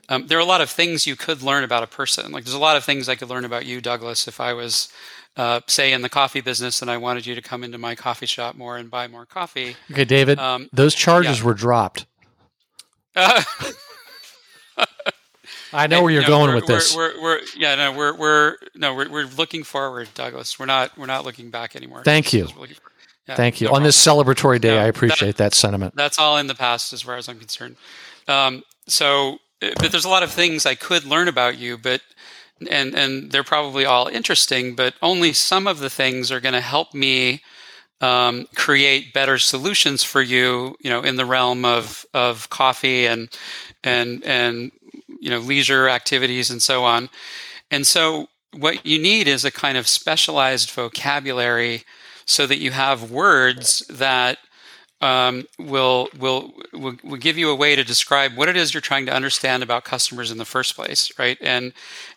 [0.10, 2.32] Um, there are a lot of things you could learn about a person.
[2.32, 4.90] Like there's a lot of things I could learn about you, Douglas, if I was
[5.36, 8.26] uh, say in the coffee business and I wanted you to come into my coffee
[8.26, 9.76] shop more and buy more coffee.
[9.92, 11.46] Okay, David, um, those charges yeah.
[11.46, 12.06] were dropped.
[13.16, 13.44] Uh,
[15.74, 16.96] I know where you're going we're, with this.
[16.96, 20.60] We're, we're, yeah, no, we're we're no, we're, we're looking forward, Douglas.
[20.60, 22.04] We're not we're not looking back anymore.
[22.04, 22.48] Thank you.
[23.28, 23.68] Yeah, Thank you.
[23.68, 23.88] No On problem.
[23.88, 25.96] this celebratory day, I appreciate that, that, sentiment.
[25.96, 27.78] That's all in the past, as far as I'm concerned.
[28.28, 32.02] Um, so, uh, but there's a lot of things I could learn about you, but
[32.70, 36.62] and and they're probably all interesting, but only some of the things are going to
[36.62, 37.42] help me
[38.02, 40.76] um, create better solutions for you.
[40.82, 43.30] You know, in the realm of of coffee and
[43.84, 44.72] and and
[45.20, 47.10] you know leisure activities and so on.
[47.72, 51.84] And so what you need is a kind of specialized vocabulary
[52.26, 54.38] so that you have words that
[55.04, 58.80] um, will, will, will will give you a way to describe what it is you're
[58.80, 61.38] trying to understand about customers in the first place, right?
[61.42, 61.74] And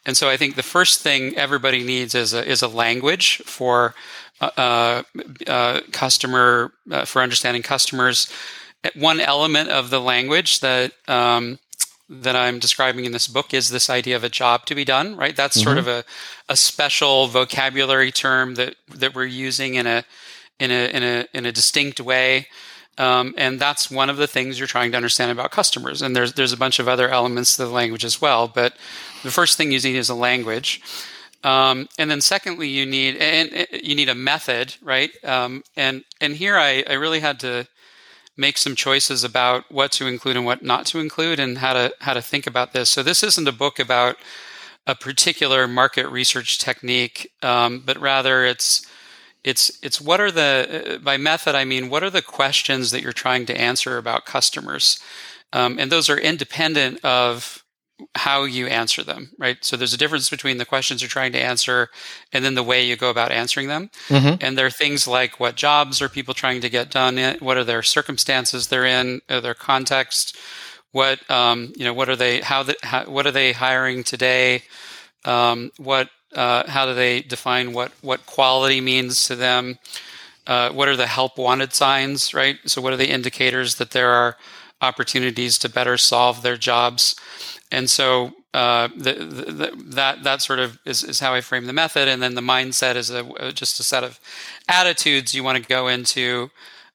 [0.07, 3.95] and so I think the first thing everybody needs is a is a language for
[4.41, 5.03] uh, uh,
[5.49, 8.31] uh customer uh, for understanding customers.
[8.95, 11.59] One element of the language that um,
[12.09, 15.17] that I'm describing in this book is this idea of a job to be done,
[15.17, 15.35] right?
[15.35, 15.65] That's mm-hmm.
[15.65, 16.05] sort of a,
[16.49, 20.05] a special vocabulary term that, that we're using in a,
[20.61, 22.47] in a, in a, in a distinct way.
[22.99, 26.01] Um, and that's one of the things you're trying to understand about customers.
[26.01, 28.49] And there's, there's a bunch of other elements to the language as well.
[28.49, 28.75] But
[29.23, 30.81] the first thing you need is a language.
[31.45, 35.11] Um, and then secondly, you need, and, and, you need a method, right?
[35.25, 37.69] Um, and, and here I, I really had to,
[38.37, 41.93] make some choices about what to include and what not to include and how to
[42.01, 42.91] how to think about this.
[42.91, 44.17] So this isn't a book about
[44.87, 48.87] a particular market research technique, um, but rather it's
[49.47, 53.13] it's it's what are the by method I mean what are the questions that you're
[53.13, 54.99] trying to answer about customers,
[55.53, 57.63] um, and those are independent of
[58.15, 59.57] how you answer them, right?
[59.63, 61.89] So there's a difference between the questions you're trying to answer
[62.31, 63.91] and then the way you go about answering them.
[64.09, 64.37] Mm-hmm.
[64.45, 67.17] And there are things like what jobs are people trying to get done?
[67.39, 69.23] What are their circumstances they're in?
[69.29, 70.37] Their context?
[70.93, 71.95] What um, you know?
[71.95, 72.41] What are they?
[72.41, 74.63] How, the, how What are they hiring today?
[75.25, 76.11] Um, what?
[76.37, 79.79] Uh, how do they define what what quality means to them?
[80.47, 82.35] Uh, what are the help wanted signs?
[82.35, 82.59] Right.
[82.67, 84.37] So what are the indicators that there are
[84.81, 87.17] opportunities to better solve their jobs?
[87.73, 91.73] And so uh, the, the, that that sort of is, is how I frame the
[91.73, 94.21] method, and then the mindset is a, just a set of
[94.69, 96.51] attitudes you want to go into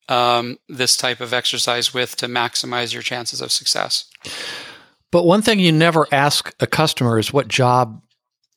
[0.07, 4.05] um, this type of exercise with to maximize your chances of success.
[5.11, 8.01] But one thing you never ask a customer is what job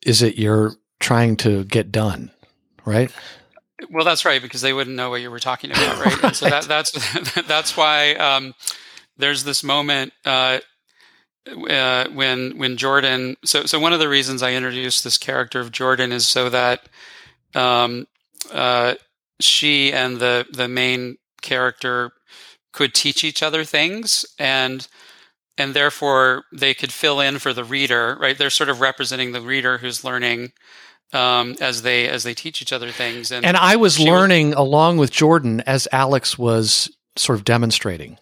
[0.04, 2.30] is it you're trying to get done,
[2.84, 3.10] right?
[3.90, 6.22] Well, that's right because they wouldn't know what you were talking about, right?
[6.22, 6.36] right.
[6.36, 6.92] so that, that's
[7.46, 8.54] that's why um,
[9.16, 10.12] there's this moment.
[10.24, 10.60] Uh,
[11.68, 13.36] uh, when when Jordan.
[13.44, 16.88] So so one of the reasons I introduced this character of Jordan is so that
[17.54, 18.06] um,
[18.50, 18.94] uh,
[19.40, 22.12] she and the the main character
[22.72, 24.88] could teach each other things and
[25.56, 29.40] and therefore they could fill in for the reader right they're sort of representing the
[29.40, 30.52] reader who's learning
[31.12, 34.58] um, as they as they teach each other things and, and i was learning was,
[34.58, 38.18] along with jordan as alex was sort of demonstrating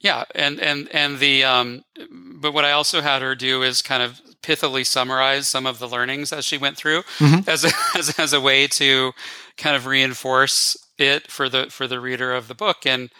[0.00, 4.02] yeah, and and and the um, but what I also had her do is kind
[4.02, 7.48] of pithily summarize some of the learnings as she went through, mm-hmm.
[7.50, 9.12] as, a, as as a way to
[9.56, 12.86] kind of reinforce it for the for the reader of the book.
[12.86, 13.10] And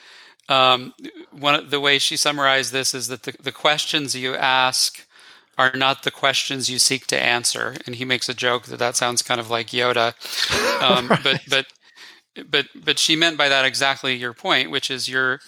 [0.49, 0.94] um,
[1.30, 5.07] one the way she summarized this is that the, the questions you ask
[5.59, 7.74] are not the questions you seek to answer.
[7.84, 10.14] And he makes a joke that that sounds kind of like Yoda,
[10.82, 11.20] um, right.
[11.22, 11.66] but but
[12.49, 15.40] but but she meant by that exactly your point, which is your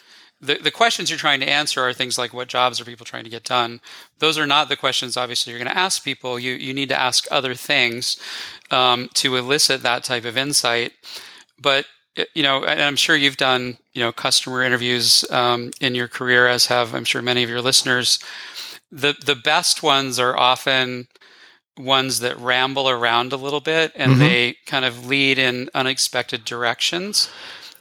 [0.43, 3.25] the, the questions you're trying to answer are things like what jobs are people trying
[3.25, 3.81] to get done.
[4.21, 6.39] Those are not the questions obviously you're going to ask people.
[6.39, 8.19] You you need to ask other things
[8.71, 10.93] um, to elicit that type of insight.
[11.61, 11.87] But
[12.35, 16.47] you know, and I'm sure you've done you know customer interviews um, in your career,
[16.47, 18.19] as have I'm sure many of your listeners.
[18.91, 21.09] The the best ones are often
[21.79, 24.21] ones that ramble around a little bit and mm-hmm.
[24.21, 27.31] they kind of lead in unexpected directions.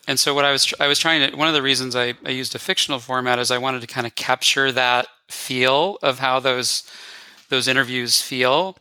[0.07, 2.29] And so what I was I was trying to one of the reasons I, I
[2.29, 6.39] used a fictional format is I wanted to kind of capture that feel of how
[6.39, 6.83] those
[7.49, 8.77] those interviews feel,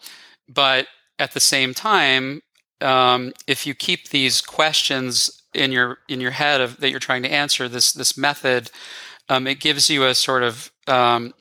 [0.48, 0.86] but
[1.18, 2.42] at the same time,
[2.80, 7.22] um, if you keep these questions in your in your head of that you're trying
[7.22, 8.70] to answer this this method,
[9.28, 11.34] um, it gives you a sort of um,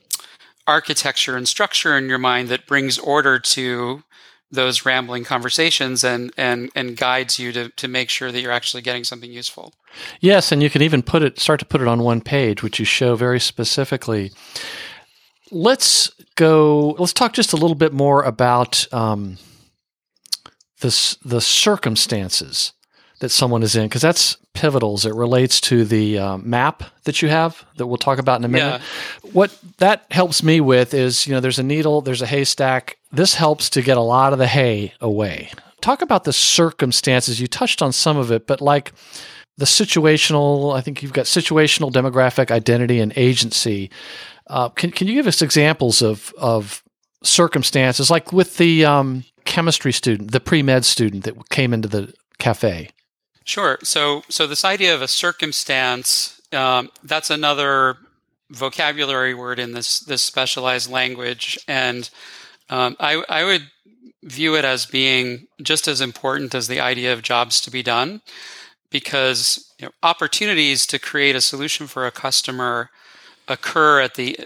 [0.65, 4.03] architecture and structure in your mind that brings order to
[4.49, 8.81] those rambling conversations and and and guides you to to make sure that you're actually
[8.81, 9.73] getting something useful.
[10.19, 12.79] Yes, and you can even put it start to put it on one page, which
[12.79, 14.31] you show very specifically.
[15.51, 16.95] Let's go.
[16.99, 19.37] Let's talk just a little bit more about um,
[20.81, 22.73] this the circumstances
[23.19, 27.29] that someone is in because that's pivotal it relates to the uh, map that you
[27.29, 28.81] have that we'll talk about in a minute.
[29.23, 29.31] Yeah.
[29.31, 32.97] What that helps me with is, you know, there's a needle, there's a haystack.
[33.11, 35.51] This helps to get a lot of the hay away.
[35.81, 37.39] Talk about the circumstances.
[37.39, 38.93] You touched on some of it, but like
[39.57, 43.91] the situational, I think you've got situational, demographic, identity, and agency.
[44.47, 46.83] Uh, can can you give us examples of of
[47.23, 52.13] circumstances like with the um, chemistry student, the pre med student that came into the
[52.39, 52.89] cafe?
[53.47, 53.79] Sure.
[53.81, 57.95] So, so this idea of a circumstance, um, that's another
[58.49, 62.09] vocabulary word in this this specialized language, and
[62.69, 63.71] um, I, I would
[64.23, 68.21] view it as being just as important as the idea of jobs to be done,
[68.89, 72.89] because you know, opportunities to create a solution for a customer
[73.47, 74.37] occur at the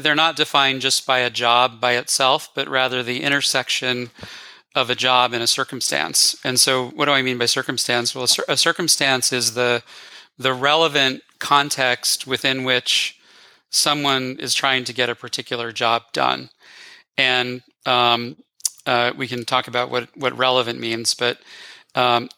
[0.00, 4.10] they're not defined just by a job by itself, but rather the intersection
[4.74, 6.36] of a job in a circumstance.
[6.44, 8.14] And so, what do I mean by circumstance?
[8.14, 9.82] Well, a circumstance is the
[10.38, 13.18] the relevant context within which
[13.70, 16.50] someone is trying to get a particular job done.
[17.18, 18.36] And um,
[18.86, 21.38] uh, we can talk about what what relevant means, but
[21.94, 22.28] um,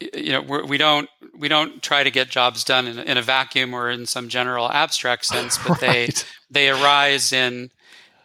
[0.00, 3.22] you know we're, we don't, we don't try to get jobs done in, in, a
[3.22, 5.80] vacuum or in some general abstract sense, but right.
[5.80, 6.08] they
[6.50, 7.70] they arise in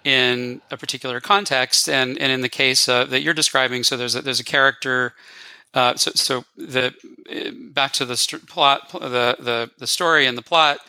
[0.04, 1.90] in a particular context.
[1.90, 5.14] And, and in the case uh, that you're describing, so there's a, there's a character.
[5.74, 6.94] Uh, so, so the
[7.74, 10.80] back to the st- plot, the, the the story and the plot.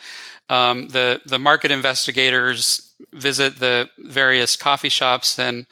[0.47, 5.65] Um, the the market investigators visit the various coffee shops and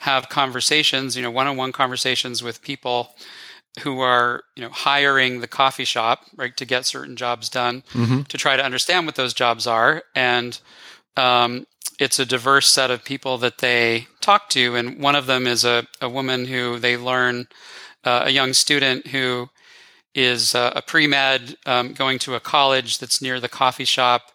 [0.00, 3.14] have conversations, you know, one-on-one conversations with people
[3.80, 8.22] who are, you know, hiring the coffee shop, right, to get certain jobs done, mm-hmm.
[8.22, 10.60] to try to understand what those jobs are, and
[11.16, 11.66] um,
[11.98, 14.76] it's a diverse set of people that they talk to.
[14.76, 17.48] And one of them is a, a woman who they learn,
[18.04, 19.50] uh, a young student who
[20.14, 24.32] is uh, a pre med um, going to a college that's near the coffee shop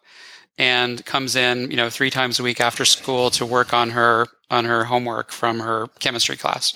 [0.57, 4.27] and comes in, you know, three times a week after school to work on her
[4.49, 6.73] on her homework from her chemistry class.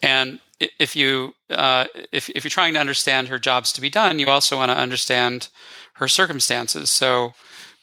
[0.00, 0.38] And
[0.78, 4.28] if you uh, if if you're trying to understand her jobs to be done, you
[4.28, 5.48] also want to understand
[5.94, 6.90] her circumstances.
[6.90, 7.34] So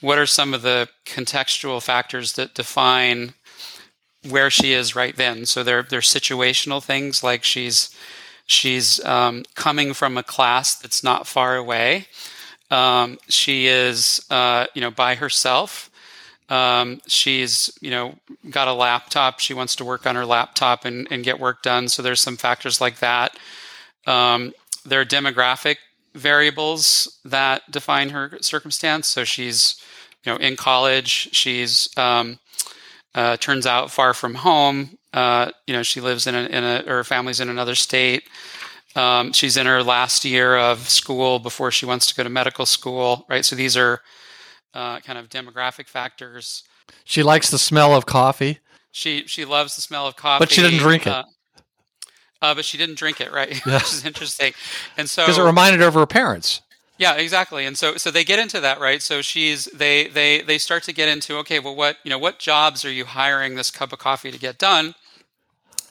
[0.02, 3.34] what are some of the contextual factors that define
[4.28, 5.46] where she is right then?
[5.46, 7.96] So they're they're situational things like she's
[8.46, 12.08] she's um, coming from a class that's not far away.
[12.70, 15.90] Um, she is uh, you know by herself.
[16.50, 18.16] Um, she's you know
[18.50, 19.40] got a laptop.
[19.40, 21.90] She wants to work on her laptop and, and get work done.
[21.90, 23.38] So there's some factors like that.
[24.06, 24.54] Um,
[24.86, 25.78] there are demographic
[26.18, 29.08] variables that define her circumstance.
[29.08, 29.82] So she's,
[30.24, 31.30] you know, in college.
[31.32, 32.40] She's um,
[33.16, 34.98] uh, turns out far from home.
[35.14, 38.24] Uh, you know, she lives in a, in a her family's in another state.
[38.96, 42.66] Um, she's in her last year of school before she wants to go to medical
[42.66, 43.26] school.
[43.30, 43.46] Right.
[43.46, 44.02] So these are
[44.74, 46.64] uh, kind of demographic factors.
[47.04, 48.60] She likes the smell of coffee.
[48.92, 51.26] She she loves the smell of coffee, but she doesn't drink it.
[52.42, 53.62] Uh, but she didn't drink it, right?
[53.66, 53.76] Yeah.
[53.76, 54.54] Which is interesting.
[54.98, 56.62] And so because it reminded her of her parents.
[56.98, 57.66] Yeah, exactly.
[57.66, 59.02] And so so they get into that, right?
[59.02, 62.40] So she's they they they start to get into okay, well, what you know, what
[62.40, 64.96] jobs are you hiring this cup of coffee to get done?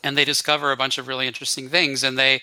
[0.02, 2.42] And they discover a bunch of really interesting things, and they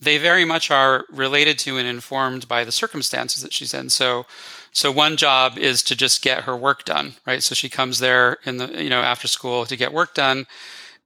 [0.00, 3.90] they very much are related to and informed by the circumstances that she's in.
[3.90, 4.24] So
[4.72, 7.42] so one job is to just get her work done, right?
[7.42, 10.46] So she comes there in the you know after school to get work done,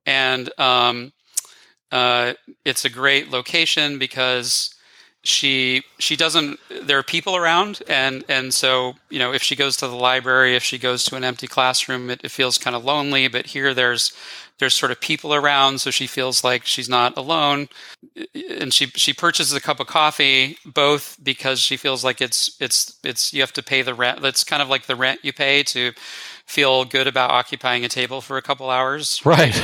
[0.07, 1.13] and um,
[1.95, 2.35] uh,
[2.65, 4.75] it's a great location because
[5.23, 9.77] she she doesn't there are people around and and so you know if she goes
[9.77, 12.85] to the library if she goes to an empty classroom it, it feels kind of
[12.85, 14.13] lonely but here there's
[14.59, 17.69] there's sort of people around so she feels like she's not alone
[18.61, 22.99] and she she purchases a cup of coffee both because she feels like it's it's
[23.03, 25.63] it's you have to pay the rent that's kind of like the rent you pay
[25.63, 25.93] to
[26.45, 29.55] feel good about occupying a table for a couple hours Right.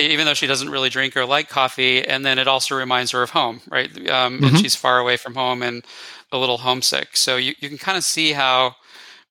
[0.00, 2.04] Even though she doesn't really drink or like coffee.
[2.06, 3.90] And then it also reminds her of home, right?
[4.08, 5.84] Um, And she's far away from home and
[6.32, 7.16] a little homesick.
[7.16, 8.76] So you, you can kind of see how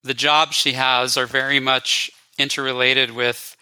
[0.03, 3.55] the jobs she has are very much interrelated with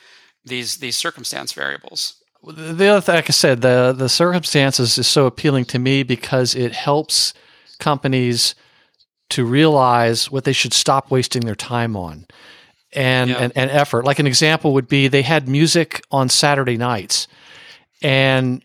[0.45, 2.16] these these circumstance variables.
[2.43, 6.55] The other thing, like I said, the the circumstances is so appealing to me because
[6.55, 7.34] it helps
[7.80, 8.55] companies
[9.30, 12.26] to realize what they should stop wasting their time on
[12.94, 13.38] and, Yeah.
[13.38, 14.06] and, and effort.
[14.06, 17.28] Like an example would be they had music on Saturday nights,
[18.02, 18.64] and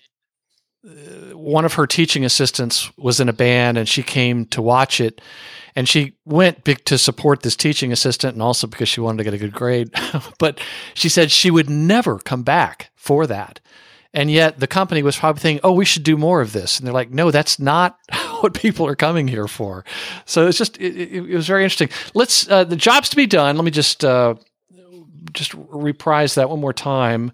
[0.86, 5.00] uh, one of her teaching assistants was in a band, and she came to watch
[5.00, 5.20] it.
[5.74, 9.24] And she went big to support this teaching assistant, and also because she wanted to
[9.24, 9.90] get a good grade.
[10.38, 10.60] but
[10.92, 13.58] she said she would never come back for that.
[14.12, 16.78] And yet the company was probably thinking, oh, we should do more of this.
[16.78, 17.96] And they're like, no, that's not
[18.42, 19.84] what people are coming here for.
[20.24, 21.90] So it's just, it, it, it was very interesting.
[22.14, 23.56] Let's, uh, the jobs to be done.
[23.56, 24.34] Let me just, uh,
[25.32, 27.32] just reprise that one more time.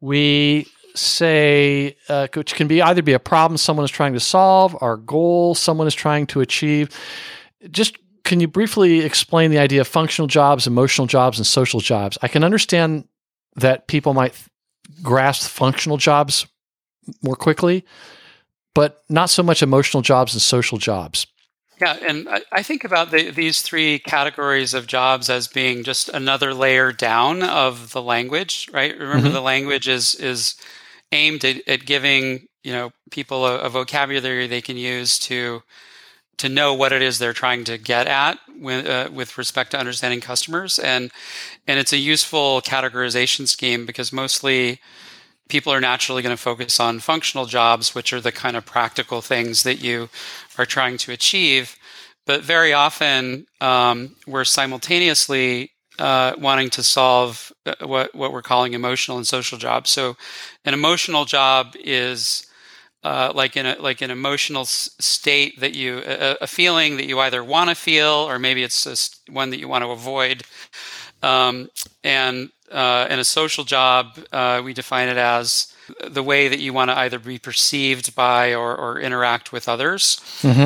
[0.00, 4.76] We say, uh, which can be either be a problem someone is trying to solve,
[4.80, 6.90] our goal someone is trying to achieve.
[7.70, 12.16] Just can you briefly explain the idea of functional jobs, emotional jobs, and social jobs?
[12.22, 13.06] I can understand
[13.56, 14.34] that people might
[15.02, 16.46] grasp functional jobs
[17.22, 17.84] more quickly,
[18.74, 21.26] but not so much emotional jobs and social jobs.
[21.80, 26.08] Yeah, and I, I think about the, these three categories of jobs as being just
[26.08, 28.96] another layer down of the language, right?
[28.96, 30.54] Remember, the language is is
[31.12, 35.62] aimed at, at giving you know people a, a vocabulary they can use to
[36.36, 39.78] to know what it is they're trying to get at with, uh, with respect to
[39.78, 41.12] understanding customers and
[41.66, 44.80] and it's a useful categorization scheme because mostly
[45.48, 49.20] people are naturally going to focus on functional jobs which are the kind of practical
[49.20, 50.08] things that you
[50.58, 51.76] are trying to achieve.
[52.26, 58.72] But very often um, we're simultaneously uh, wanting to solve uh, what what we're calling
[58.72, 59.90] emotional and social jobs.
[59.90, 60.16] So
[60.64, 62.46] an emotional job is
[63.04, 67.20] uh, like in a like an emotional state that you a, a feeling that you
[67.20, 70.42] either want to feel or maybe it's just one that you want to avoid.
[71.22, 71.68] Um,
[72.02, 75.72] and uh, in a social job uh, we define it as
[76.08, 80.20] the way that you want to either be perceived by or, or interact with others.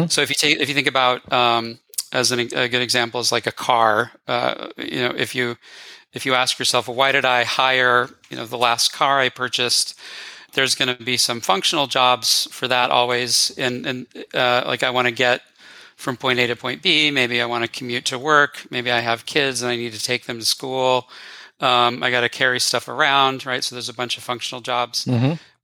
[0.07, 1.79] So if you take if you think about um,
[2.13, 5.57] as an, a good example is like a car uh, you know if you
[6.15, 9.29] if you ask yourself well why did i hire you know the last car i
[9.29, 9.99] purchased?
[10.55, 13.53] There's going to be some functional jobs for that always.
[13.59, 15.43] And and uh, like i want to get
[15.97, 17.11] from point a to point b.
[17.11, 18.67] Maybe i want to commute to work.
[18.71, 21.09] Maybe i have kids and i need to take them to school
[21.61, 23.65] um, i got to carry stuff around right?
[23.65, 25.07] So there's a bunch of functional jobs.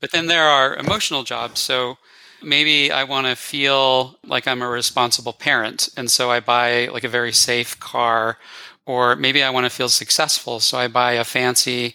[0.00, 1.60] But then there are emotional jobs.
[1.60, 1.98] So
[2.42, 5.88] maybe i want to feel like i'm a responsible parent.
[5.96, 8.38] And so i buy like a very safe car.
[8.86, 10.60] Or maybe i want to feel successful.
[10.60, 11.94] So i buy a fancy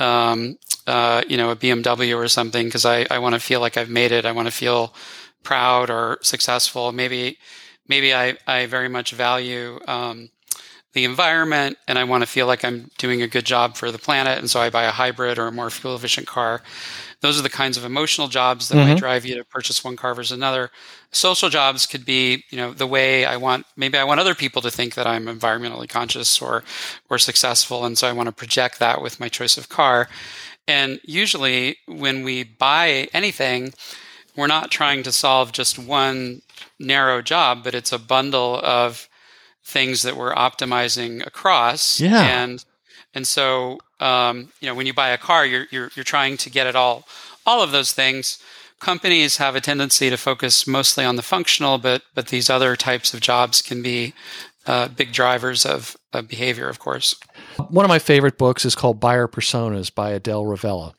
[0.00, 3.76] um, uh, you know, a BMW or something because I, I want to feel like
[3.76, 4.24] I've made it.
[4.24, 4.94] I want to feel
[5.42, 6.90] proud or successful.
[6.90, 7.38] Maybe,
[7.86, 10.30] maybe I, I very much value um,
[10.92, 13.98] the environment and I want to feel like I'm doing a good job for the
[13.98, 14.38] planet.
[14.38, 16.62] And so I buy a hybrid or a more fuel efficient car.
[17.20, 18.96] Those are the kinds of emotional jobs that might mm-hmm.
[18.96, 20.70] drive you to purchase one car versus another.
[21.12, 23.66] Social jobs could be, you know, the way I want.
[23.76, 26.64] Maybe I want other people to think that I'm environmentally conscious or
[27.10, 30.08] or successful, and so I want to project that with my choice of car.
[30.66, 33.74] And usually, when we buy anything,
[34.34, 36.40] we're not trying to solve just one
[36.78, 39.09] narrow job, but it's a bundle of
[39.70, 42.00] things that we're optimizing across.
[42.00, 42.42] Yeah.
[42.42, 42.64] And
[43.14, 46.50] and so um, you know, when you buy a car, you're you're you're trying to
[46.50, 47.06] get it all
[47.46, 48.42] all of those things.
[48.80, 53.14] Companies have a tendency to focus mostly on the functional, but but these other types
[53.14, 54.14] of jobs can be
[54.66, 57.14] uh, big drivers of, of behavior, of course.
[57.68, 60.94] One of my favorite books is called Buyer Personas by Adele Revella.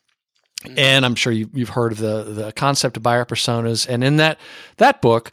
[0.77, 3.87] And I'm sure you, you've heard of the, the concept of buyer personas.
[3.87, 4.39] And in that,
[4.77, 5.31] that book,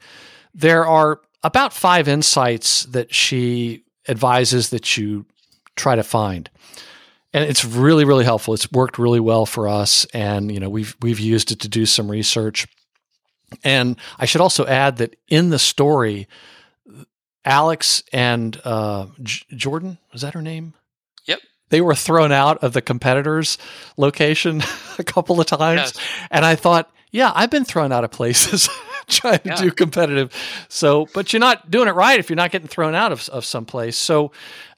[0.55, 5.27] there are about five insights that she advises that you
[5.77, 6.51] try to find.
[7.33, 8.55] And it's really, really helpful.
[8.55, 10.07] It's worked really well for us.
[10.07, 12.67] And, you know, we've, we've used it to do some research.
[13.63, 16.27] And I should also add that in the story,
[17.45, 20.75] Alex and uh, J- Jordan, was that her name?
[21.27, 21.41] Yep.
[21.69, 23.59] They were thrown out of the competitor's
[23.97, 24.63] location
[24.99, 25.93] a couple of times.
[25.95, 25.99] Yes.
[26.31, 28.69] And I thought, yeah, I've been thrown out of places
[29.21, 29.57] trying to Yeah.
[29.57, 30.33] do competitive.
[30.69, 33.45] So, but you're not doing it right if you're not getting thrown out of, of
[33.45, 33.97] some place.
[33.97, 34.33] So,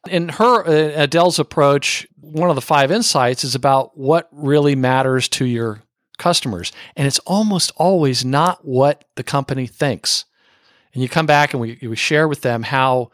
[0.08, 5.28] in her uh, Adele's approach, one of the five insights is about what really matters
[5.30, 5.82] to your
[6.18, 10.24] customers, and it's almost always not what the company thinks.
[10.94, 13.10] And you come back and we we share with them how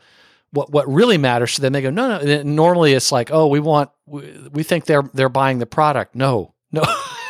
[0.50, 1.72] what what really matters to them.
[1.72, 2.42] They go, no, no.
[2.42, 6.14] Normally it's like, oh, we want we, we think they're they're buying the product.
[6.14, 6.82] No, no,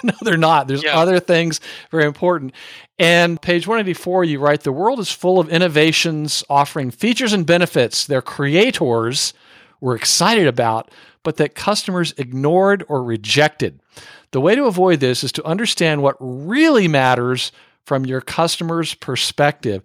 [0.12, 0.68] no, they're not.
[0.68, 0.98] There's Yeah.
[0.98, 2.52] other things very important.
[2.98, 8.06] And page 184, you write, the world is full of innovations offering features and benefits
[8.06, 9.34] their creators
[9.80, 10.90] were excited about,
[11.22, 13.80] but that customers ignored or rejected.
[14.30, 17.52] The way to avoid this is to understand what really matters
[17.84, 19.82] from your customer's perspective.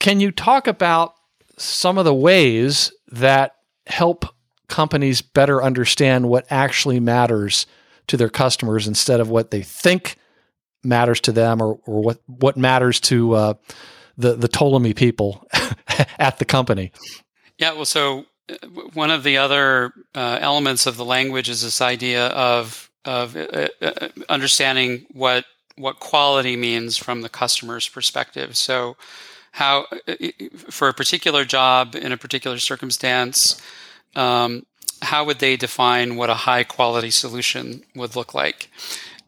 [0.00, 1.14] Can you talk about
[1.58, 3.54] some of the ways that
[3.86, 4.24] help
[4.68, 7.66] companies better understand what actually matters
[8.06, 10.16] to their customers instead of what they think
[10.84, 13.54] matters to them or, or what, what matters to uh,
[14.16, 15.46] the, the Ptolemy people
[16.18, 16.92] at the company?
[17.58, 18.54] Yeah, well, so uh,
[18.94, 23.68] one of the other uh, elements of the language is this idea of of uh,
[23.80, 25.44] uh, understanding what
[25.76, 28.56] what quality means from the customer's perspective.
[28.56, 28.96] So,
[29.52, 30.14] how uh,
[30.70, 33.60] for a particular job in a particular circumstance,
[34.14, 34.64] um,
[35.02, 38.70] how would they define what a high quality solution would look like?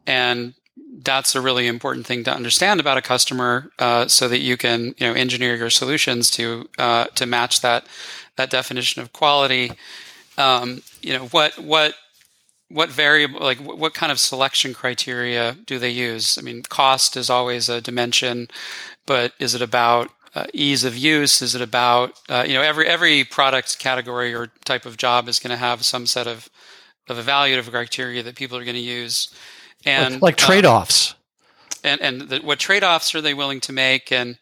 [0.07, 0.55] And
[1.03, 4.95] that's a really important thing to understand about a customer, uh, so that you can
[4.99, 7.87] you know engineer your solutions to uh, to match that
[8.37, 9.73] that definition of quality.
[10.39, 11.95] Um, you know what what
[12.69, 16.39] what variable like what kind of selection criteria do they use?
[16.39, 18.49] I mean, cost is always a dimension,
[19.07, 21.43] but is it about uh, ease of use?
[21.43, 25.39] Is it about uh, you know every every product category or type of job is
[25.39, 26.49] going to have some set of
[27.09, 29.35] of evaluative criteria that people are going to use,
[29.85, 31.15] and like um, trade offs.
[31.83, 34.39] and and the, what trade offs are they willing to make, and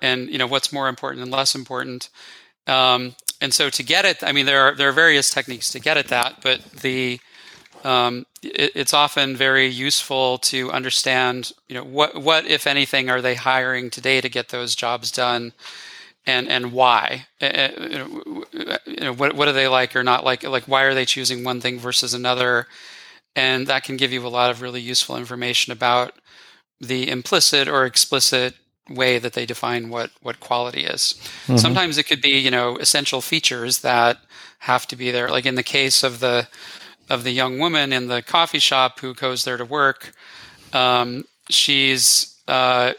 [0.00, 2.08] and you know what's more important and less important.
[2.66, 5.80] Um, and so to get it, I mean, there are there are various techniques to
[5.80, 7.18] get at that, but the
[7.84, 13.20] um, it, it's often very useful to understand, you know, what what if anything are
[13.20, 15.52] they hiring today to get those jobs done,
[16.26, 17.26] and and why?
[17.40, 18.44] Uh, you know,
[18.86, 20.42] you know, what what do they like or not like?
[20.42, 22.66] Like why are they choosing one thing versus another?
[23.34, 26.12] And that can give you a lot of really useful information about
[26.80, 28.54] the implicit or explicit
[28.90, 31.14] way that they define what what quality is.
[31.56, 34.18] Sometimes it could be you know essential features that
[34.60, 35.28] have to be there.
[35.28, 36.48] Like in the case of the
[37.12, 40.12] of the young woman in the coffee shop who goes there to work,
[40.72, 42.92] um, she's uh,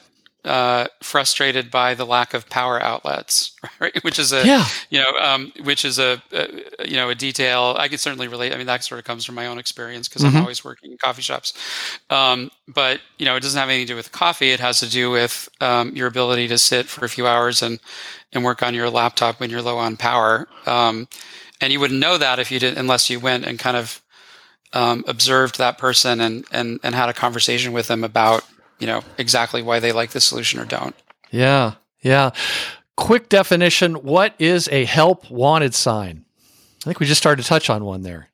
[0.46, 4.04] uh, frustrated by the lack of power outlets, right?
[4.04, 4.66] Which is a Yeah.
[4.90, 6.48] you know um, which is a, a
[6.86, 8.54] you know a detail I could certainly relate.
[8.54, 10.98] I mean that sort of comes from my own experience because I'm always working in
[10.98, 11.54] coffee shops.
[12.10, 14.52] Um, but you know it doesn't have anything to do with coffee.
[14.52, 17.80] It has to do with um, your ability to sit for a few hours and
[18.34, 20.48] and work on your laptop when you're low on power.
[20.66, 21.08] Um,
[21.62, 24.02] and you wouldn't know that if you did unless you went and kind of
[24.74, 28.44] um, observed that person and, and and had a conversation with them about
[28.80, 30.96] you know exactly why they like the solution or don't.
[31.32, 31.74] Yeah.
[32.02, 32.32] Yeah.
[32.96, 36.26] Quick definition What is a help wanted sign?
[36.82, 38.30] I think we just started to touch on one there.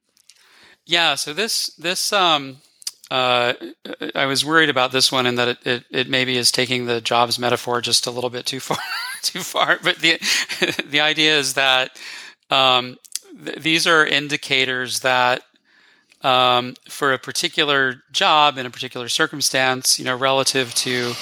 [0.85, 2.57] Yeah, so this this um
[3.11, 3.53] uh
[4.15, 6.99] I was worried about this one and that it, it, it maybe is taking the
[7.01, 8.77] jobs metaphor just a little bit too far
[9.21, 9.77] too far.
[9.83, 10.19] But the
[10.85, 11.99] the idea is that
[12.49, 12.97] um
[13.45, 15.43] th- these are indicators that
[16.21, 21.13] um, for a particular job in a particular circumstance, you know, relative to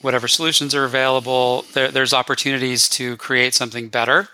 [0.00, 4.28] whatever solutions are available, there, there's opportunities to create something better,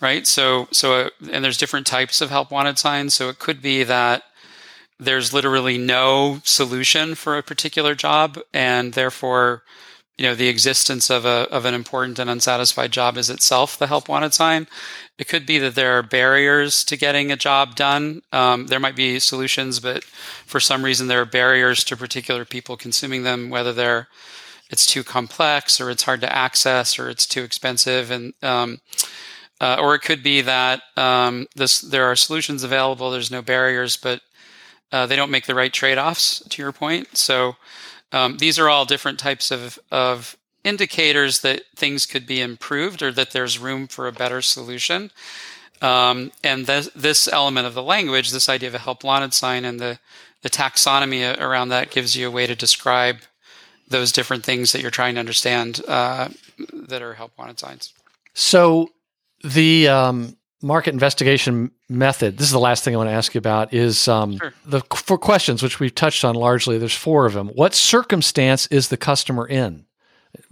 [0.00, 0.26] right?
[0.26, 3.14] So, so, uh, and there's different types of help wanted signs.
[3.14, 4.24] So it could be that
[5.00, 9.62] there's literally no solution for a particular job, and therefore,
[10.18, 13.86] you know, the existence of a of an important and unsatisfied job is itself the
[13.86, 14.66] help wanted sign.
[15.16, 18.22] It could be that there are barriers to getting a job done.
[18.32, 22.76] Um, there might be solutions, but for some reason there are barriers to particular people
[22.76, 24.08] consuming them, whether they're
[24.70, 28.80] it's too complex or it's hard to access or it's too expensive and um,
[29.60, 33.96] uh, or it could be that um, this there are solutions available there's no barriers
[33.96, 34.20] but
[34.92, 37.56] uh, they don't make the right trade-offs to your point so
[38.12, 43.12] um, these are all different types of, of indicators that things could be improved or
[43.12, 45.10] that there's room for a better solution
[45.80, 49.64] um, and this, this element of the language this idea of a help wanted sign
[49.64, 49.98] and the,
[50.42, 53.18] the taxonomy around that gives you a way to describe
[53.88, 56.28] those different things that you're trying to understand uh,
[56.72, 57.92] that are help wanted signs.
[58.34, 58.90] So
[59.42, 62.36] the um, market investigation method.
[62.36, 63.72] This is the last thing I want to ask you about.
[63.72, 64.52] Is um, Sure.
[64.66, 66.78] the four questions which we've touched on largely.
[66.78, 67.48] There's four of them.
[67.48, 69.86] What circumstance is the customer in?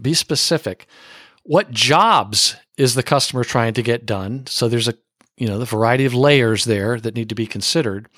[0.00, 0.86] Be specific.
[1.42, 4.46] What jobs is the customer trying to get done?
[4.46, 4.94] So there's a
[5.36, 8.08] you know the variety of layers there that need to be considered.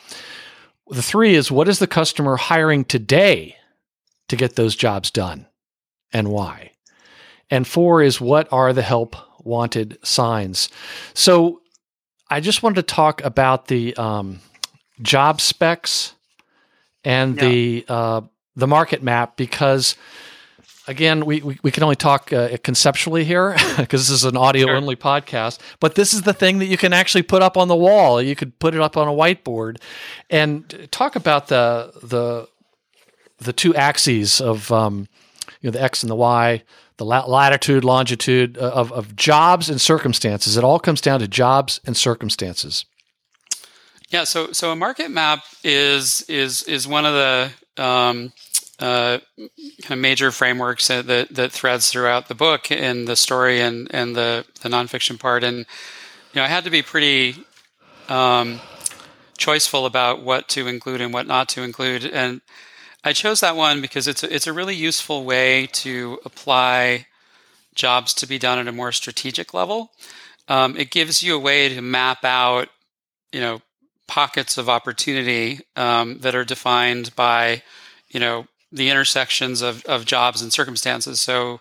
[0.89, 3.57] The three is what is the customer hiring today
[4.29, 5.47] to get those jobs done
[6.13, 6.73] and why?
[7.51, 10.69] And four is what are the help wanted signs?
[11.15, 11.61] So
[12.31, 14.41] I just wanted to talk about the um,
[15.03, 16.15] job specs
[17.05, 17.49] and Yeah.
[17.49, 18.21] the uh,
[18.57, 19.95] the market map because
[20.89, 24.67] again we, we, we can only talk uh, conceptually here because this is an audio
[24.67, 24.77] Sure.
[24.77, 27.77] only podcast but this is the thing that you can actually put up on the
[27.77, 29.77] wall you could put it up on a whiteboard
[30.29, 32.49] and talk about the the
[33.39, 35.07] the two axes of um,
[35.61, 36.63] you know the x and the y
[36.99, 41.81] the latitude longitude uh, of, of jobs and circumstances it all comes down to jobs
[41.87, 42.85] and circumstances
[44.11, 48.33] Yeah, so so a market map is is is one of the um,
[48.79, 53.61] uh, kind of major frameworks that, that that threads throughout the book and the story
[53.61, 55.45] and and the the nonfiction part.
[55.45, 55.65] And you
[56.37, 57.45] know, I had to be pretty
[58.09, 58.61] um,
[59.39, 62.07] choiceful about what to include and what not to include.
[62.07, 62.41] And
[63.05, 67.07] I chose that one because it's a, it's a really useful way to apply
[67.75, 69.93] jobs to be done at a more strategic level.
[70.49, 72.69] Um, it gives you a way to map out,
[73.33, 73.63] you know,
[74.07, 77.63] pockets of opportunity um, that are defined by,
[78.09, 81.21] you know, the intersections of, of jobs and circumstances.
[81.21, 81.61] So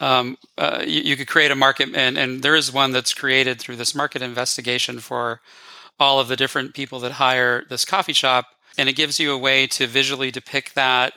[0.00, 3.60] um, uh, you, you could create a market, and, and there is one that's created
[3.60, 5.40] through this market investigation for
[6.00, 8.46] all of the different people that hire this coffee shop,
[8.78, 11.12] and it gives you a way to visually depict that.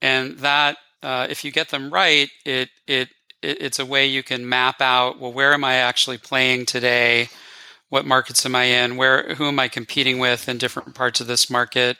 [0.00, 3.08] And that, uh, if you get them right, it it
[3.42, 7.28] it- it's a way you can map out well where am i actually playing today?
[7.88, 8.96] What markets am i in?
[8.96, 11.98] Where who am i competing with in different parts of this market?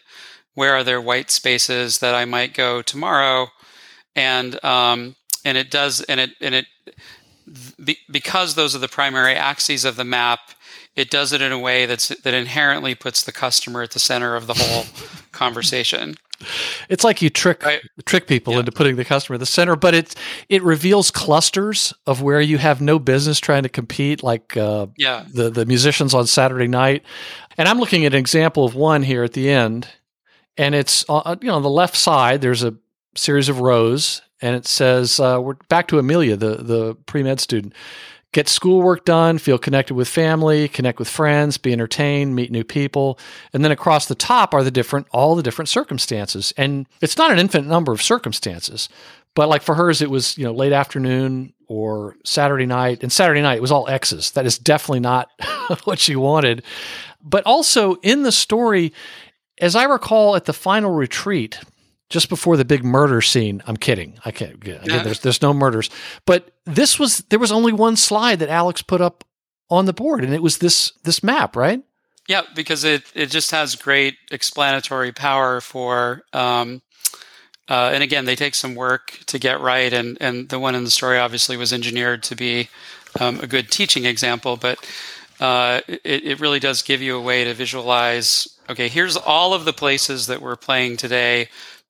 [0.54, 3.48] Where are there white spaces that i might go tomorrow?
[4.16, 5.14] And um,
[5.44, 6.66] and it does and it and it
[7.82, 10.40] be, because those are the primary axes of the map
[10.98, 14.36] it does it in a way that's that inherently puts the customer at the center
[14.36, 14.84] of the whole
[15.32, 16.14] conversation
[16.88, 17.80] It's like you trick Right.
[18.04, 18.60] trick people Yeah.
[18.60, 20.14] into putting the customer at the center, but it
[20.48, 25.24] it reveals clusters of where you have no business trying to compete, like uh, yeah
[25.34, 27.02] the the musicians on Saturday night.
[27.56, 29.88] And I'm looking at an example of one here at the end,
[30.56, 32.40] and it's uh, you know on the left side.
[32.40, 32.74] There's a
[33.16, 37.40] series of rows, and it says uh, we're back to Amelia, the the pre med
[37.40, 37.72] student.
[38.32, 43.18] Get schoolwork done, feel connected with family, connect with friends, be entertained, meet new people.
[43.54, 46.52] And then across the top are the different, all the different circumstances.
[46.58, 48.90] And it's not an infinite number of circumstances,
[49.34, 53.02] but like for hers, it was, you know, late afternoon or Saturday night.
[53.02, 54.32] And Saturday night, it was all X's.
[54.32, 55.30] That is definitely not
[55.84, 56.64] what she wanted.
[57.22, 58.92] But also in the story,
[59.60, 61.60] as I recall at the final retreat,
[62.08, 63.62] just before the big murder scene.
[63.66, 64.18] I'm kidding.
[64.24, 64.54] I can't.
[64.54, 65.90] Again, there's there's no murders,
[66.24, 69.24] but this was there was only one slide that Alex put up
[69.70, 71.82] on the board, and it was this this map, right?
[72.28, 76.82] Yeah, because it, it just has great explanatory power for, um,
[77.70, 80.84] uh, and again, they take some work to get right, and, and the one in
[80.84, 82.68] the story obviously was engineered to be
[83.18, 84.78] um, a good teaching example, but
[85.40, 89.64] uh, it, it really does give you a way to visualize okay, here's all of
[89.64, 91.48] the places that we're playing today,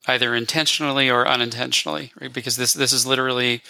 [0.09, 2.32] either intentionally or unintentionally, right?
[2.32, 3.62] Because this, this is literally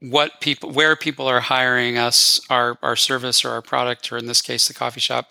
[0.00, 4.26] what people where people are hiring us our our service or our product or in
[4.26, 5.30] this case the coffee shop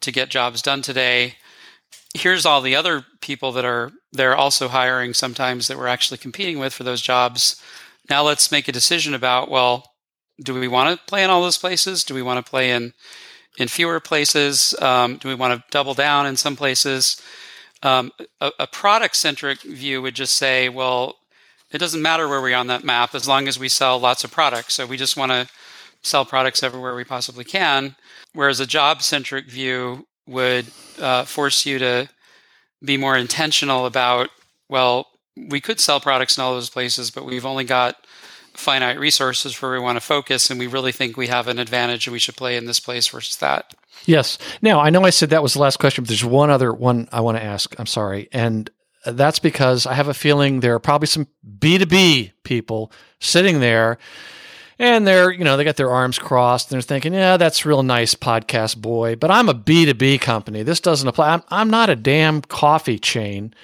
[0.00, 1.34] to get jobs done today.
[2.14, 6.58] Here's all the other people that are they're also hiring sometimes that we're actually competing
[6.58, 7.60] with for those jobs.
[8.08, 9.92] Now let's make a decision about well
[10.42, 12.02] do we want to play in all those places?
[12.02, 12.92] Do we want to play in
[13.58, 14.74] in fewer places?
[14.80, 17.20] Um, do we want to double down in some places
[17.82, 21.16] um, a, a product centric view would just say well
[21.70, 24.24] it doesn't matter where we are on that map as long as we sell lots
[24.24, 24.74] of products.
[24.74, 25.48] So we just want to
[26.02, 27.94] sell products everywhere we possibly can.
[28.32, 30.66] Whereas a job centric view would
[31.00, 32.08] uh, force you to
[32.84, 34.30] be more intentional about,
[34.68, 35.06] well,
[35.36, 37.96] we could sell products in all those places, but we've only got
[38.54, 42.06] finite resources where we want to focus, and we really think we have an advantage
[42.06, 43.74] and we should play in this place versus that.
[44.06, 44.38] Yes.
[44.62, 47.08] Now I know I said that was the last question, but there's one other one
[47.12, 47.78] I want to ask.
[47.78, 48.70] I'm sorry, and
[49.06, 51.28] that's because I have a feeling there are probably some
[51.58, 53.98] B2B people sitting there
[54.80, 57.82] and they're, you know, they got their arms crossed and they're thinking, yeah, that's real
[57.82, 60.62] nice podcast boy, but I'm a B2B company.
[60.62, 61.34] This doesn't apply.
[61.34, 63.54] I'm, I'm not a damn coffee chain.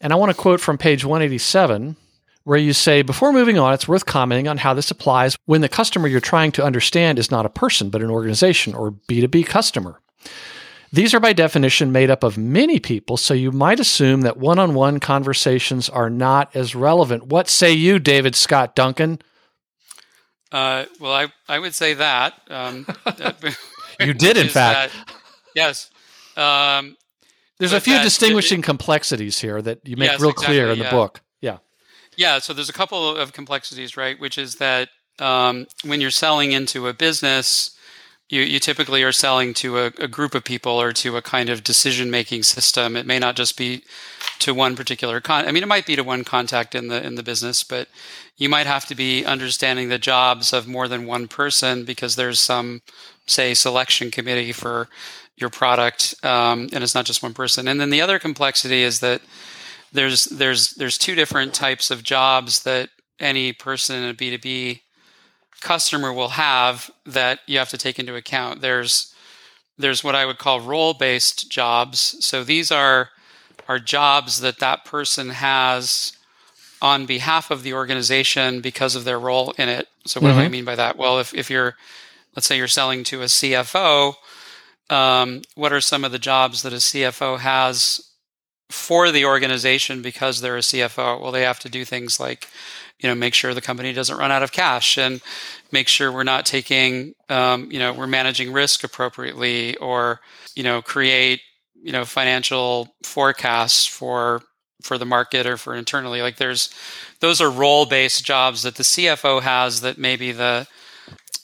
[0.00, 1.96] And I want to quote from page 187
[2.44, 5.68] where you say, before moving on, it's worth commenting on how this applies when the
[5.68, 10.00] customer you're trying to understand is not a person, but an organization or B2B customer.
[10.92, 14.60] These are by definition made up of many people, so you might assume that one
[14.60, 17.26] on one conversations are not as relevant.
[17.26, 19.20] What say you, David Scott Duncan?
[20.52, 22.34] Uh, well, I, I would say that.
[22.48, 22.86] Um,
[24.00, 24.92] you did, in fact.
[24.92, 25.14] That,
[25.56, 25.90] yes.
[26.36, 26.96] Um,
[27.58, 30.70] there's a few that, distinguishing it, complexities here that you make yes, real exactly, clear
[30.70, 30.90] in the yeah.
[30.92, 31.22] book.
[32.16, 32.38] Yeah.
[32.38, 34.18] So there's a couple of complexities, right?
[34.18, 34.88] Which is that
[35.18, 37.76] um, when you're selling into a business,
[38.28, 41.50] you, you typically are selling to a, a group of people or to a kind
[41.50, 42.96] of decision making system.
[42.96, 43.84] It may not just be
[44.40, 45.46] to one particular con.
[45.46, 47.88] I mean, it might be to one contact in the in the business, but
[48.36, 52.40] you might have to be understanding the jobs of more than one person because there's
[52.40, 52.82] some,
[53.26, 54.88] say, selection committee for
[55.36, 57.68] your product, um, and it's not just one person.
[57.68, 59.20] And then the other complexity is that
[59.94, 62.90] there's there's there's two different types of jobs that
[63.20, 64.82] any person in a B two B
[65.60, 68.60] customer will have that you have to take into account.
[68.60, 69.14] There's
[69.78, 72.16] there's what I would call role based jobs.
[72.24, 73.10] So these are
[73.68, 76.12] are jobs that that person has
[76.82, 79.88] on behalf of the organization because of their role in it.
[80.06, 80.36] So what mm-hmm.
[80.36, 80.52] do I mm-hmm.
[80.52, 80.98] mean by that?
[80.98, 81.76] Well, if, if you're
[82.34, 84.14] let's say you're selling to a CFO,
[84.90, 88.10] um, what are some of the jobs that a CFO has
[88.70, 91.20] for the organization because they're a CFO?
[91.20, 92.48] Well, they have to do things like,
[92.98, 95.20] you know, make sure the company doesn't run out of cash and
[95.72, 100.20] make sure we're not taking, um, you know, we're managing risk appropriately or,
[100.54, 101.40] you know, create,
[101.82, 104.42] you know, financial forecasts for
[104.84, 106.22] for the market or for internally.
[106.22, 106.70] Like there's
[107.20, 110.66] those are role based jobs that the CFO has that maybe the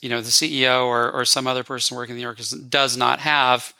[0.01, 3.19] you know the CEO or, or some other person working in the organization does not
[3.19, 3.73] have.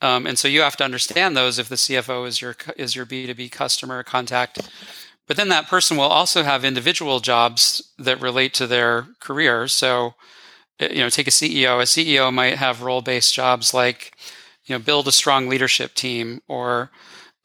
[0.00, 3.06] Um, and so you have to understand those if the CFO is your is your
[3.06, 4.60] B two B customer contact.
[5.26, 9.66] But then that person will also have individual jobs that relate to their career.
[9.68, 10.14] So,
[10.78, 11.80] eh, you know, take a CEO.
[11.80, 14.12] A CEO might have role based jobs like,
[14.66, 16.90] you know, build a strong leadership team or,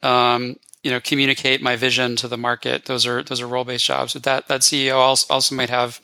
[0.02, 2.84] um, you know, communicate my vision to the market.
[2.84, 4.12] Those are those are role based jobs.
[4.12, 6.00] But that that CEO also, also might have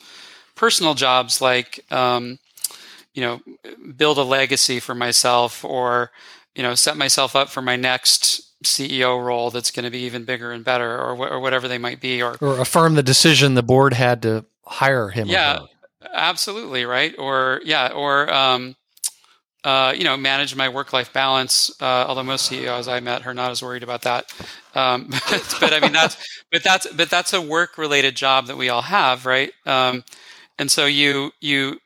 [0.55, 2.39] personal jobs like um,
[3.13, 3.39] you know
[3.95, 6.11] build a legacy for myself or
[6.57, 10.25] you know set myself up for my next CEO role that's going to be even
[10.25, 13.53] bigger and better or, wh- or whatever they might be or or affirm the decision
[13.53, 15.59] the board had to hire him yeah
[16.13, 18.75] absolutely right or yeah or um,
[19.63, 21.69] uh, you know, manage my work-life balance.
[21.81, 24.31] Uh, although most CEOs I met are not as worried about that.
[24.75, 26.15] Um, but, but, I mean, that's
[26.53, 29.51] but that's but that's a work-related job that we all have, right?
[29.65, 30.05] Um,
[30.57, 31.79] and so you you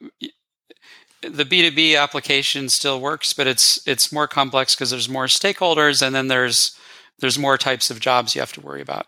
[1.21, 6.15] the B2B application still works, but it's it's more complex because there's more stakeholders and
[6.15, 6.75] then there's
[7.19, 9.07] there's more types of jobs you have to worry about.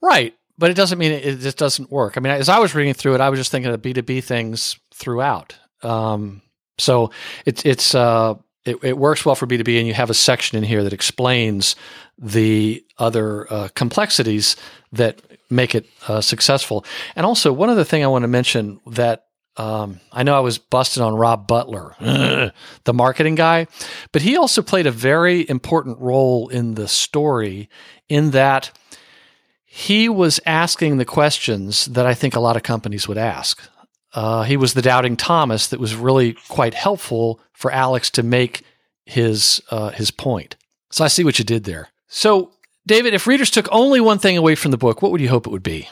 [0.00, 0.34] Right.
[0.58, 2.16] But it doesn't mean it, it doesn't work.
[2.16, 4.78] I mean, as I was reading through it, I was just thinking of B2B things
[4.92, 5.56] throughout.
[5.82, 6.42] Um,
[6.78, 7.10] so
[7.46, 8.34] it's it's uh,
[8.64, 11.74] it, it, works well for B2B, and you have a section in here that explains
[12.18, 14.56] the other uh, complexities
[14.92, 16.84] that make it uh, successful.
[17.16, 20.58] And also, one other thing I want to mention that um, I know I was
[20.58, 21.94] busted on Rob Butler,
[22.84, 23.66] the marketing guy,
[24.10, 27.68] but he also played a very important role in the story
[28.08, 28.70] in that
[29.64, 33.62] he was asking the questions that I think a lot of companies would ask.
[34.14, 38.62] Uh, he was the doubting Thomas that was really quite helpful for Alex to make
[39.06, 40.56] his uh, his point.
[40.90, 41.88] So I see what you did there.
[42.08, 42.52] So
[42.86, 45.46] David, if readers took only one thing away from the book, what would you hope
[45.46, 45.88] it would be?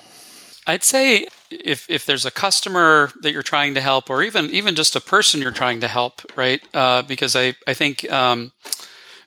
[0.66, 4.74] I'd say if if there's a customer that you're trying to help, or even even
[4.74, 6.62] just a person you're trying to help, right?
[6.74, 8.52] Uh, because I I think um,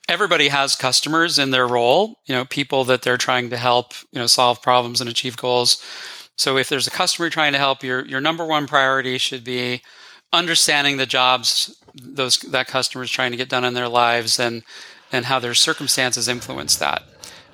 [0.08, 2.18] everybody has customers in their role.
[2.26, 3.92] You know, people that they're trying to help.
[4.12, 5.82] You know, solve problems and achieve goals.
[6.36, 9.44] So if there's a customer you're trying to help, your your number one priority should
[9.44, 9.82] be
[10.32, 14.64] understanding the jobs those that customer is trying to get done in their lives and
[15.12, 17.04] and how their circumstances influence that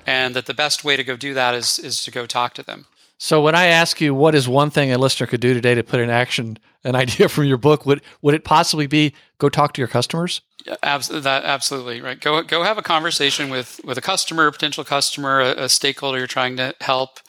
[0.06, 2.62] and that the best way to go do that is is to go talk to
[2.62, 2.86] them.
[3.22, 5.84] So when I ask you what is one thing a listener could do today to
[5.84, 9.74] put in action an idea from your book, would would it possibly be go talk
[9.74, 10.40] to your customers?
[10.64, 12.18] Yeah, absolutely, that, absolutely right.
[12.18, 16.16] Go go have a conversation with with a customer, a potential customer, a, a stakeholder
[16.16, 17.20] you're trying to help.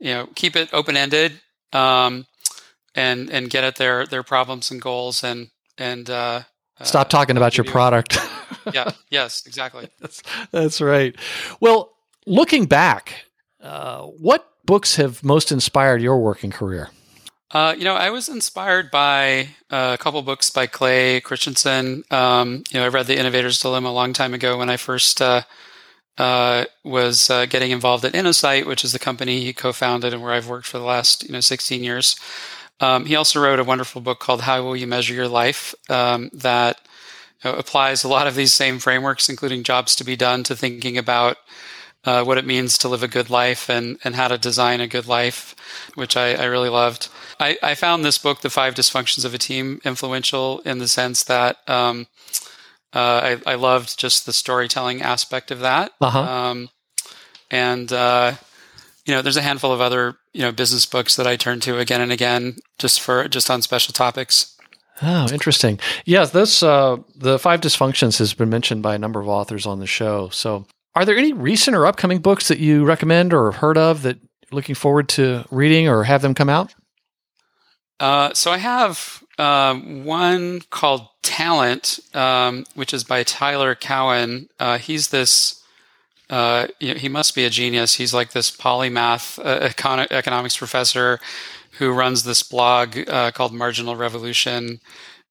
[0.00, 1.42] You know, keep it open ended,
[1.74, 2.26] um,
[2.94, 6.44] and and get at their their problems and goals, and and uh,
[6.82, 8.16] stop talking uh, about your product.
[8.72, 8.92] yeah.
[9.10, 9.42] Yes.
[9.46, 9.90] Exactly.
[10.00, 11.14] that's, that's right.
[11.60, 11.92] Well,
[12.26, 13.26] looking back,
[13.60, 16.90] uh, what books have most inspired your working career?
[17.50, 22.02] Uh, you know, I was inspired by uh, a couple books by Clay Christensen.
[22.10, 25.22] Um, you know, I read The Innovator's Dilemma a long time ago when I first
[25.22, 25.42] uh,
[26.18, 30.32] uh was uh, getting involved at InnoSight, which is the company he co-founded and where
[30.32, 32.16] I've worked for the last you know 16 years.
[32.80, 36.30] Um, he also wrote a wonderful book called How Will You Measure Your Life um,
[36.32, 36.80] that
[37.44, 41.36] applies a lot of these same frameworks, including jobs to be done, to thinking about
[42.04, 44.86] uh, what it means to live a good life and, and how to design a
[44.86, 45.54] good life,
[45.94, 47.08] which I, I really loved.
[47.40, 51.24] I, I, found this book, The Five Dysfunctions of a Team, influential in the sense
[51.24, 52.06] that um,
[52.92, 55.92] uh, I, I, loved just the storytelling aspect of that.
[56.00, 56.20] Uh-huh.
[56.20, 56.68] Um,
[57.50, 58.34] and, uh,
[59.06, 61.78] you know, there's a handful of other, you know, business books that I turn to
[61.78, 64.56] again and again just for, just on special topics.
[65.02, 65.80] Oh, interesting.
[66.04, 69.80] Yeah, this, uh, the five dysfunctions has been mentioned by a number of authors on
[69.80, 70.28] the show.
[70.28, 74.02] So are there any recent or upcoming books that you recommend or have heard of
[74.02, 76.74] that you're looking forward to reading or have them come out?
[78.00, 84.48] Uh, so I have uh, one called Talent, um, which is by Tyler Cowen.
[84.58, 85.60] Uh, he's this.
[86.30, 87.94] Uh, you know, he must be a genius.
[87.94, 91.20] He's like this polymath uh, econ- economics professor
[91.78, 94.80] who runs this blog uh, called Marginal Revolution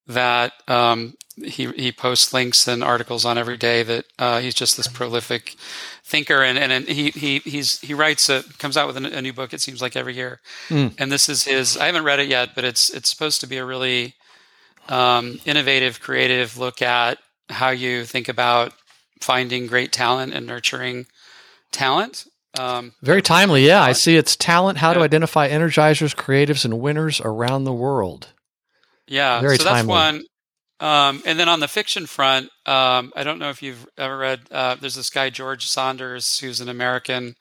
[0.08, 3.84] that um, he he posts links and articles on every day.
[3.84, 5.56] That uh, he's just this prolific
[6.04, 9.22] thinker, and and, and, he he he's he writes a comes out with a, a
[9.22, 9.54] new book.
[9.54, 10.39] It seems like every year,
[10.70, 10.93] mm.
[10.97, 11.78] and this is his.
[11.78, 14.16] I haven't read it yet, but it's it's supposed to be a really
[14.89, 17.18] um, innovative, creative look at
[17.49, 18.74] how you think about
[19.22, 21.06] finding great talent and nurturing
[21.72, 22.26] talent.
[22.60, 23.82] Um, Very timely, yeah.
[23.82, 24.95] I see it's talent, how yeah.
[24.95, 28.28] to identify energizers, creatives, and winners around the world.
[29.08, 29.78] Yeah, Very so timely.
[29.78, 30.24] that's one.
[30.80, 34.41] Um, and then on the fiction front, um, I don't know if you've ever read.
[34.51, 37.36] Uh, there's this guy George Saunders, who's an American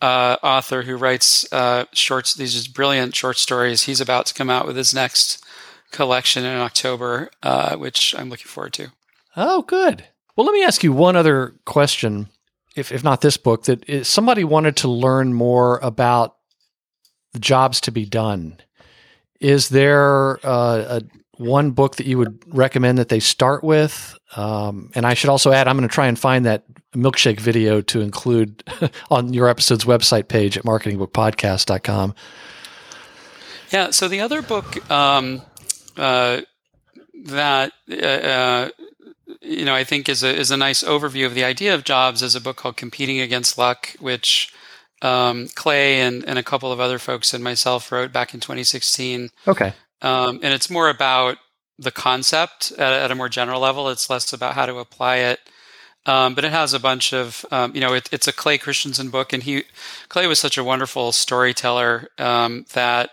[0.00, 2.34] uh, author who writes uh, shorts.
[2.34, 3.82] These just brilliant short stories.
[3.84, 5.44] He's about to come out with his next
[5.90, 8.92] collection in October, uh, which I'm looking forward to.
[9.36, 10.04] Oh, good.
[10.36, 12.28] Well, let me ask you one other question.
[12.76, 16.36] If if not this book, that somebody wanted to learn more about
[17.32, 18.58] the jobs to be done.
[19.40, 21.02] Is there uh, a
[21.36, 24.18] one book that you would recommend that they start with?
[24.36, 27.80] Um, and I should also add, I'm going to try and find that milkshake video
[27.80, 28.62] to include
[29.10, 32.14] on your episode's website page at marketingbookpodcast.com.
[33.70, 33.90] Yeah.
[33.90, 35.42] So the other book um,
[35.96, 36.42] uh,
[37.24, 38.68] that uh, uh,
[39.40, 42.22] you know I think is a is a nice overview of the idea of jobs
[42.22, 44.52] is a book called Competing Against Luck, which
[45.02, 49.30] um, Clay and, and a couple of other folks and myself wrote back in 2016.
[49.46, 49.72] Okay.
[50.02, 51.38] Um, and it's more about
[51.78, 53.88] the concept at, at, a more general level.
[53.88, 55.40] It's less about how to apply it.
[56.06, 59.10] Um, but it has a bunch of, um, you know, it, it's a Clay Christensen
[59.10, 59.64] book, and he,
[60.08, 63.10] Clay was such a wonderful storyteller um, that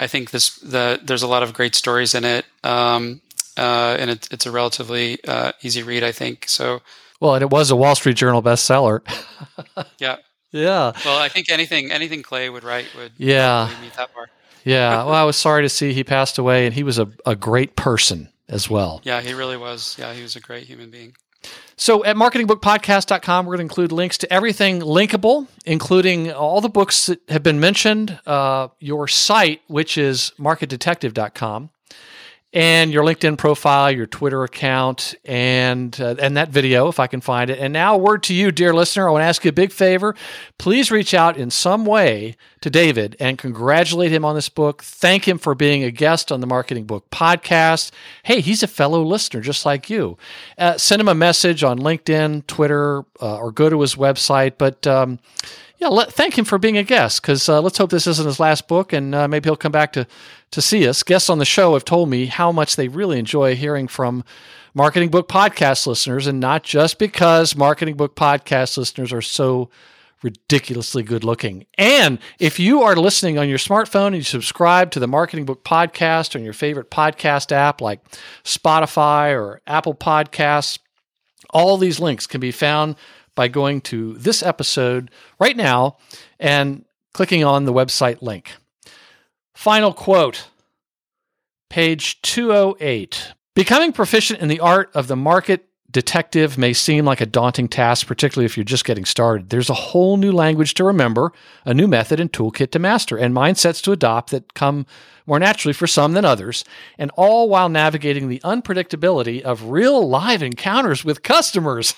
[0.00, 3.20] I think this, the there's a lot of great stories in it, um,
[3.56, 6.48] uh, and it, it's a relatively uh, easy read, I think.
[6.48, 6.82] So,
[7.20, 9.00] well, and it was a Wall Street Journal bestseller.
[9.98, 10.16] yeah,
[10.56, 10.92] yeah.
[11.04, 14.28] Well, I think anything anything Clay would write would yeah that bar.
[14.64, 15.04] Yeah.
[15.04, 17.76] Well, I was sorry to see he passed away, and he was a, a great
[17.76, 19.00] person as well.
[19.04, 19.96] Yeah, he really was.
[19.98, 21.14] Yeah, he was a great human being.
[21.76, 27.06] So at marketingbookpodcast.com, we're going to include links to everything linkable, including all the books
[27.06, 31.70] that have been mentioned, uh, your site, which is marketdetective.com,
[32.52, 37.20] and your LinkedIn profile, your Twitter account, and uh, and that video if I can
[37.20, 37.58] find it.
[37.58, 39.08] And now, a word to you, dear listener.
[39.08, 40.14] I want to ask you a big favor.
[40.58, 44.82] Please reach out in some way to David and congratulate him on this book.
[44.82, 47.90] Thank him for being a guest on the Marketing Book Podcast.
[48.22, 50.16] Hey, he's a fellow listener just like you.
[50.56, 54.54] Uh, send him a message on LinkedIn, Twitter, uh, or go to his website.
[54.56, 55.18] But um,
[55.78, 58.40] yeah, let, thank him for being a guest because uh, let's hope this isn't his
[58.40, 60.06] last book and uh, maybe he'll come back to,
[60.50, 61.02] to see us.
[61.02, 64.24] Guests on the show have told me how much they really enjoy hearing from
[64.76, 69.70] Marketing Book Podcast listeners, and not just because Marketing Book Podcast listeners are so
[70.22, 71.64] ridiculously good looking.
[71.78, 75.64] And if you are listening on your smartphone and you subscribe to the Marketing Book
[75.64, 78.04] Podcast on your favorite podcast app like
[78.44, 80.78] Spotify or Apple Podcasts,
[81.48, 82.96] all these links can be found
[83.36, 85.98] by going to this episode right now
[86.40, 86.84] and
[87.14, 88.52] clicking on the website link.
[89.54, 90.48] Final quote,
[91.70, 93.32] page 208.
[93.54, 98.06] Becoming proficient in the art of the market detective may seem like a daunting task,
[98.06, 99.48] particularly if you're just getting started.
[99.48, 101.32] There's a whole new language to remember,
[101.64, 104.84] a new method and toolkit to master, and mindsets to adopt that come
[105.26, 106.64] more naturally for some than others,
[106.98, 111.94] and all while navigating the unpredictability of real live encounters with customers.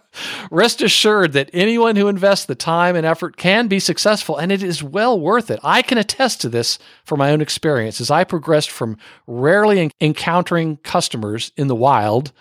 [0.50, 4.62] Rest assured that anyone who invests the time and effort can be successful, and it
[4.62, 5.60] is well worth it.
[5.62, 10.78] I can attest to this from my own experience as I progressed from rarely encountering
[10.78, 12.32] customers in the wild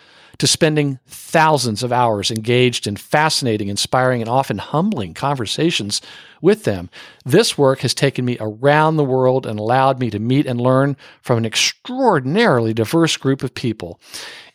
[0.42, 6.02] to spending thousands of hours engaged in fascinating, inspiring, and often humbling conversations
[6.42, 6.90] with them.
[7.24, 10.98] This work has taken me around the world and allowed me to meet and learn
[11.22, 14.00] from an extraordinarily diverse group of people.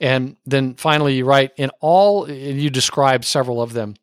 [0.01, 3.95] And then finally, you write, in all, you describe several of them.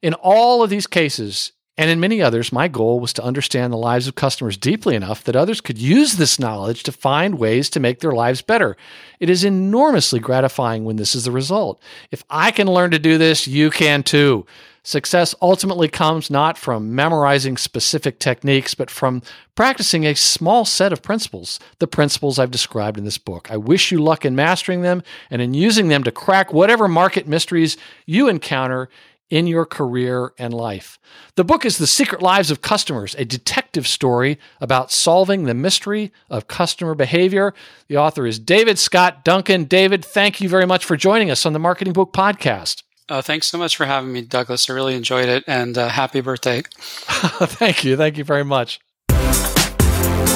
[0.00, 3.78] In all of these cases, and in many others, my goal was to understand the
[3.78, 7.80] lives of customers deeply enough that others could use this knowledge to find ways to
[7.80, 8.76] make their lives better.
[9.20, 11.80] It is enormously gratifying when this is the result.
[12.10, 14.44] If I can learn to do this, you can too.
[14.84, 19.22] Success ultimately comes not from memorizing specific techniques, but from
[19.54, 23.48] practicing a small set of principles, the principles I've described in this book.
[23.50, 27.28] I wish you luck in mastering them and in using them to crack whatever market
[27.28, 27.76] mysteries
[28.06, 28.88] you encounter
[29.32, 30.98] in your career and life.
[31.36, 36.12] The book is The Secret Lives of Customers, a detective story about solving the mystery
[36.28, 37.54] of customer behavior.
[37.88, 39.64] The author is David Scott Duncan.
[39.64, 42.82] David, thank you very much for joining us on the Marketing Book Podcast.
[43.08, 44.68] Uh, thanks so much for having me, Douglas.
[44.68, 46.62] I really enjoyed it, and uh, happy birthday.
[46.76, 47.96] Thank you.
[47.96, 48.80] Thank you very much.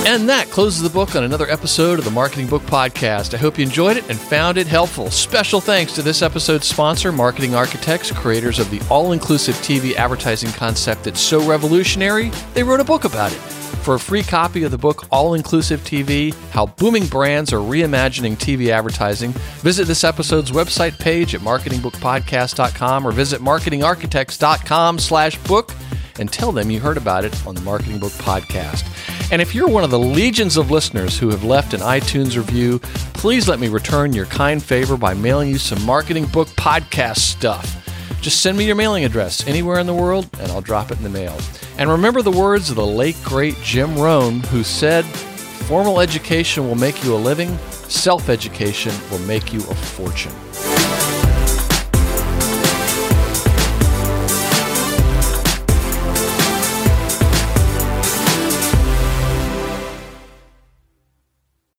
[0.06, 3.34] And that closes the book on another episode of the Marketing Book Podcast.
[3.34, 5.10] I hope you enjoyed it and found it helpful.
[5.10, 10.52] Special thanks to this episode's sponsor, Marketing Architects, creators of the all inclusive TV advertising
[10.52, 13.38] concept that's so revolutionary, they wrote a book about it.
[13.82, 18.36] For a free copy of the book All Inclusive TV How Booming Brands Are Reimagining
[18.36, 25.72] TV Advertising, visit this episode's website page at marketingbookpodcast.com or visit marketingarchitects.com slash book
[26.20, 28.84] and tell them you heard about it on the Marketing Book Podcast.
[29.32, 32.78] And if you're one of the legions of listeners who have left an iTunes review,
[33.14, 37.82] please let me return your kind favor by mailing you some Marketing Book Podcast stuff.
[38.20, 41.02] Just send me your mailing address anywhere in the world and I'll drop it in
[41.02, 41.36] the mail.
[41.76, 46.76] And remember the words of the late, great Jim Rohn, who said, Formal education will
[46.76, 47.58] make you a living,
[47.88, 50.32] self education will make you a fortune.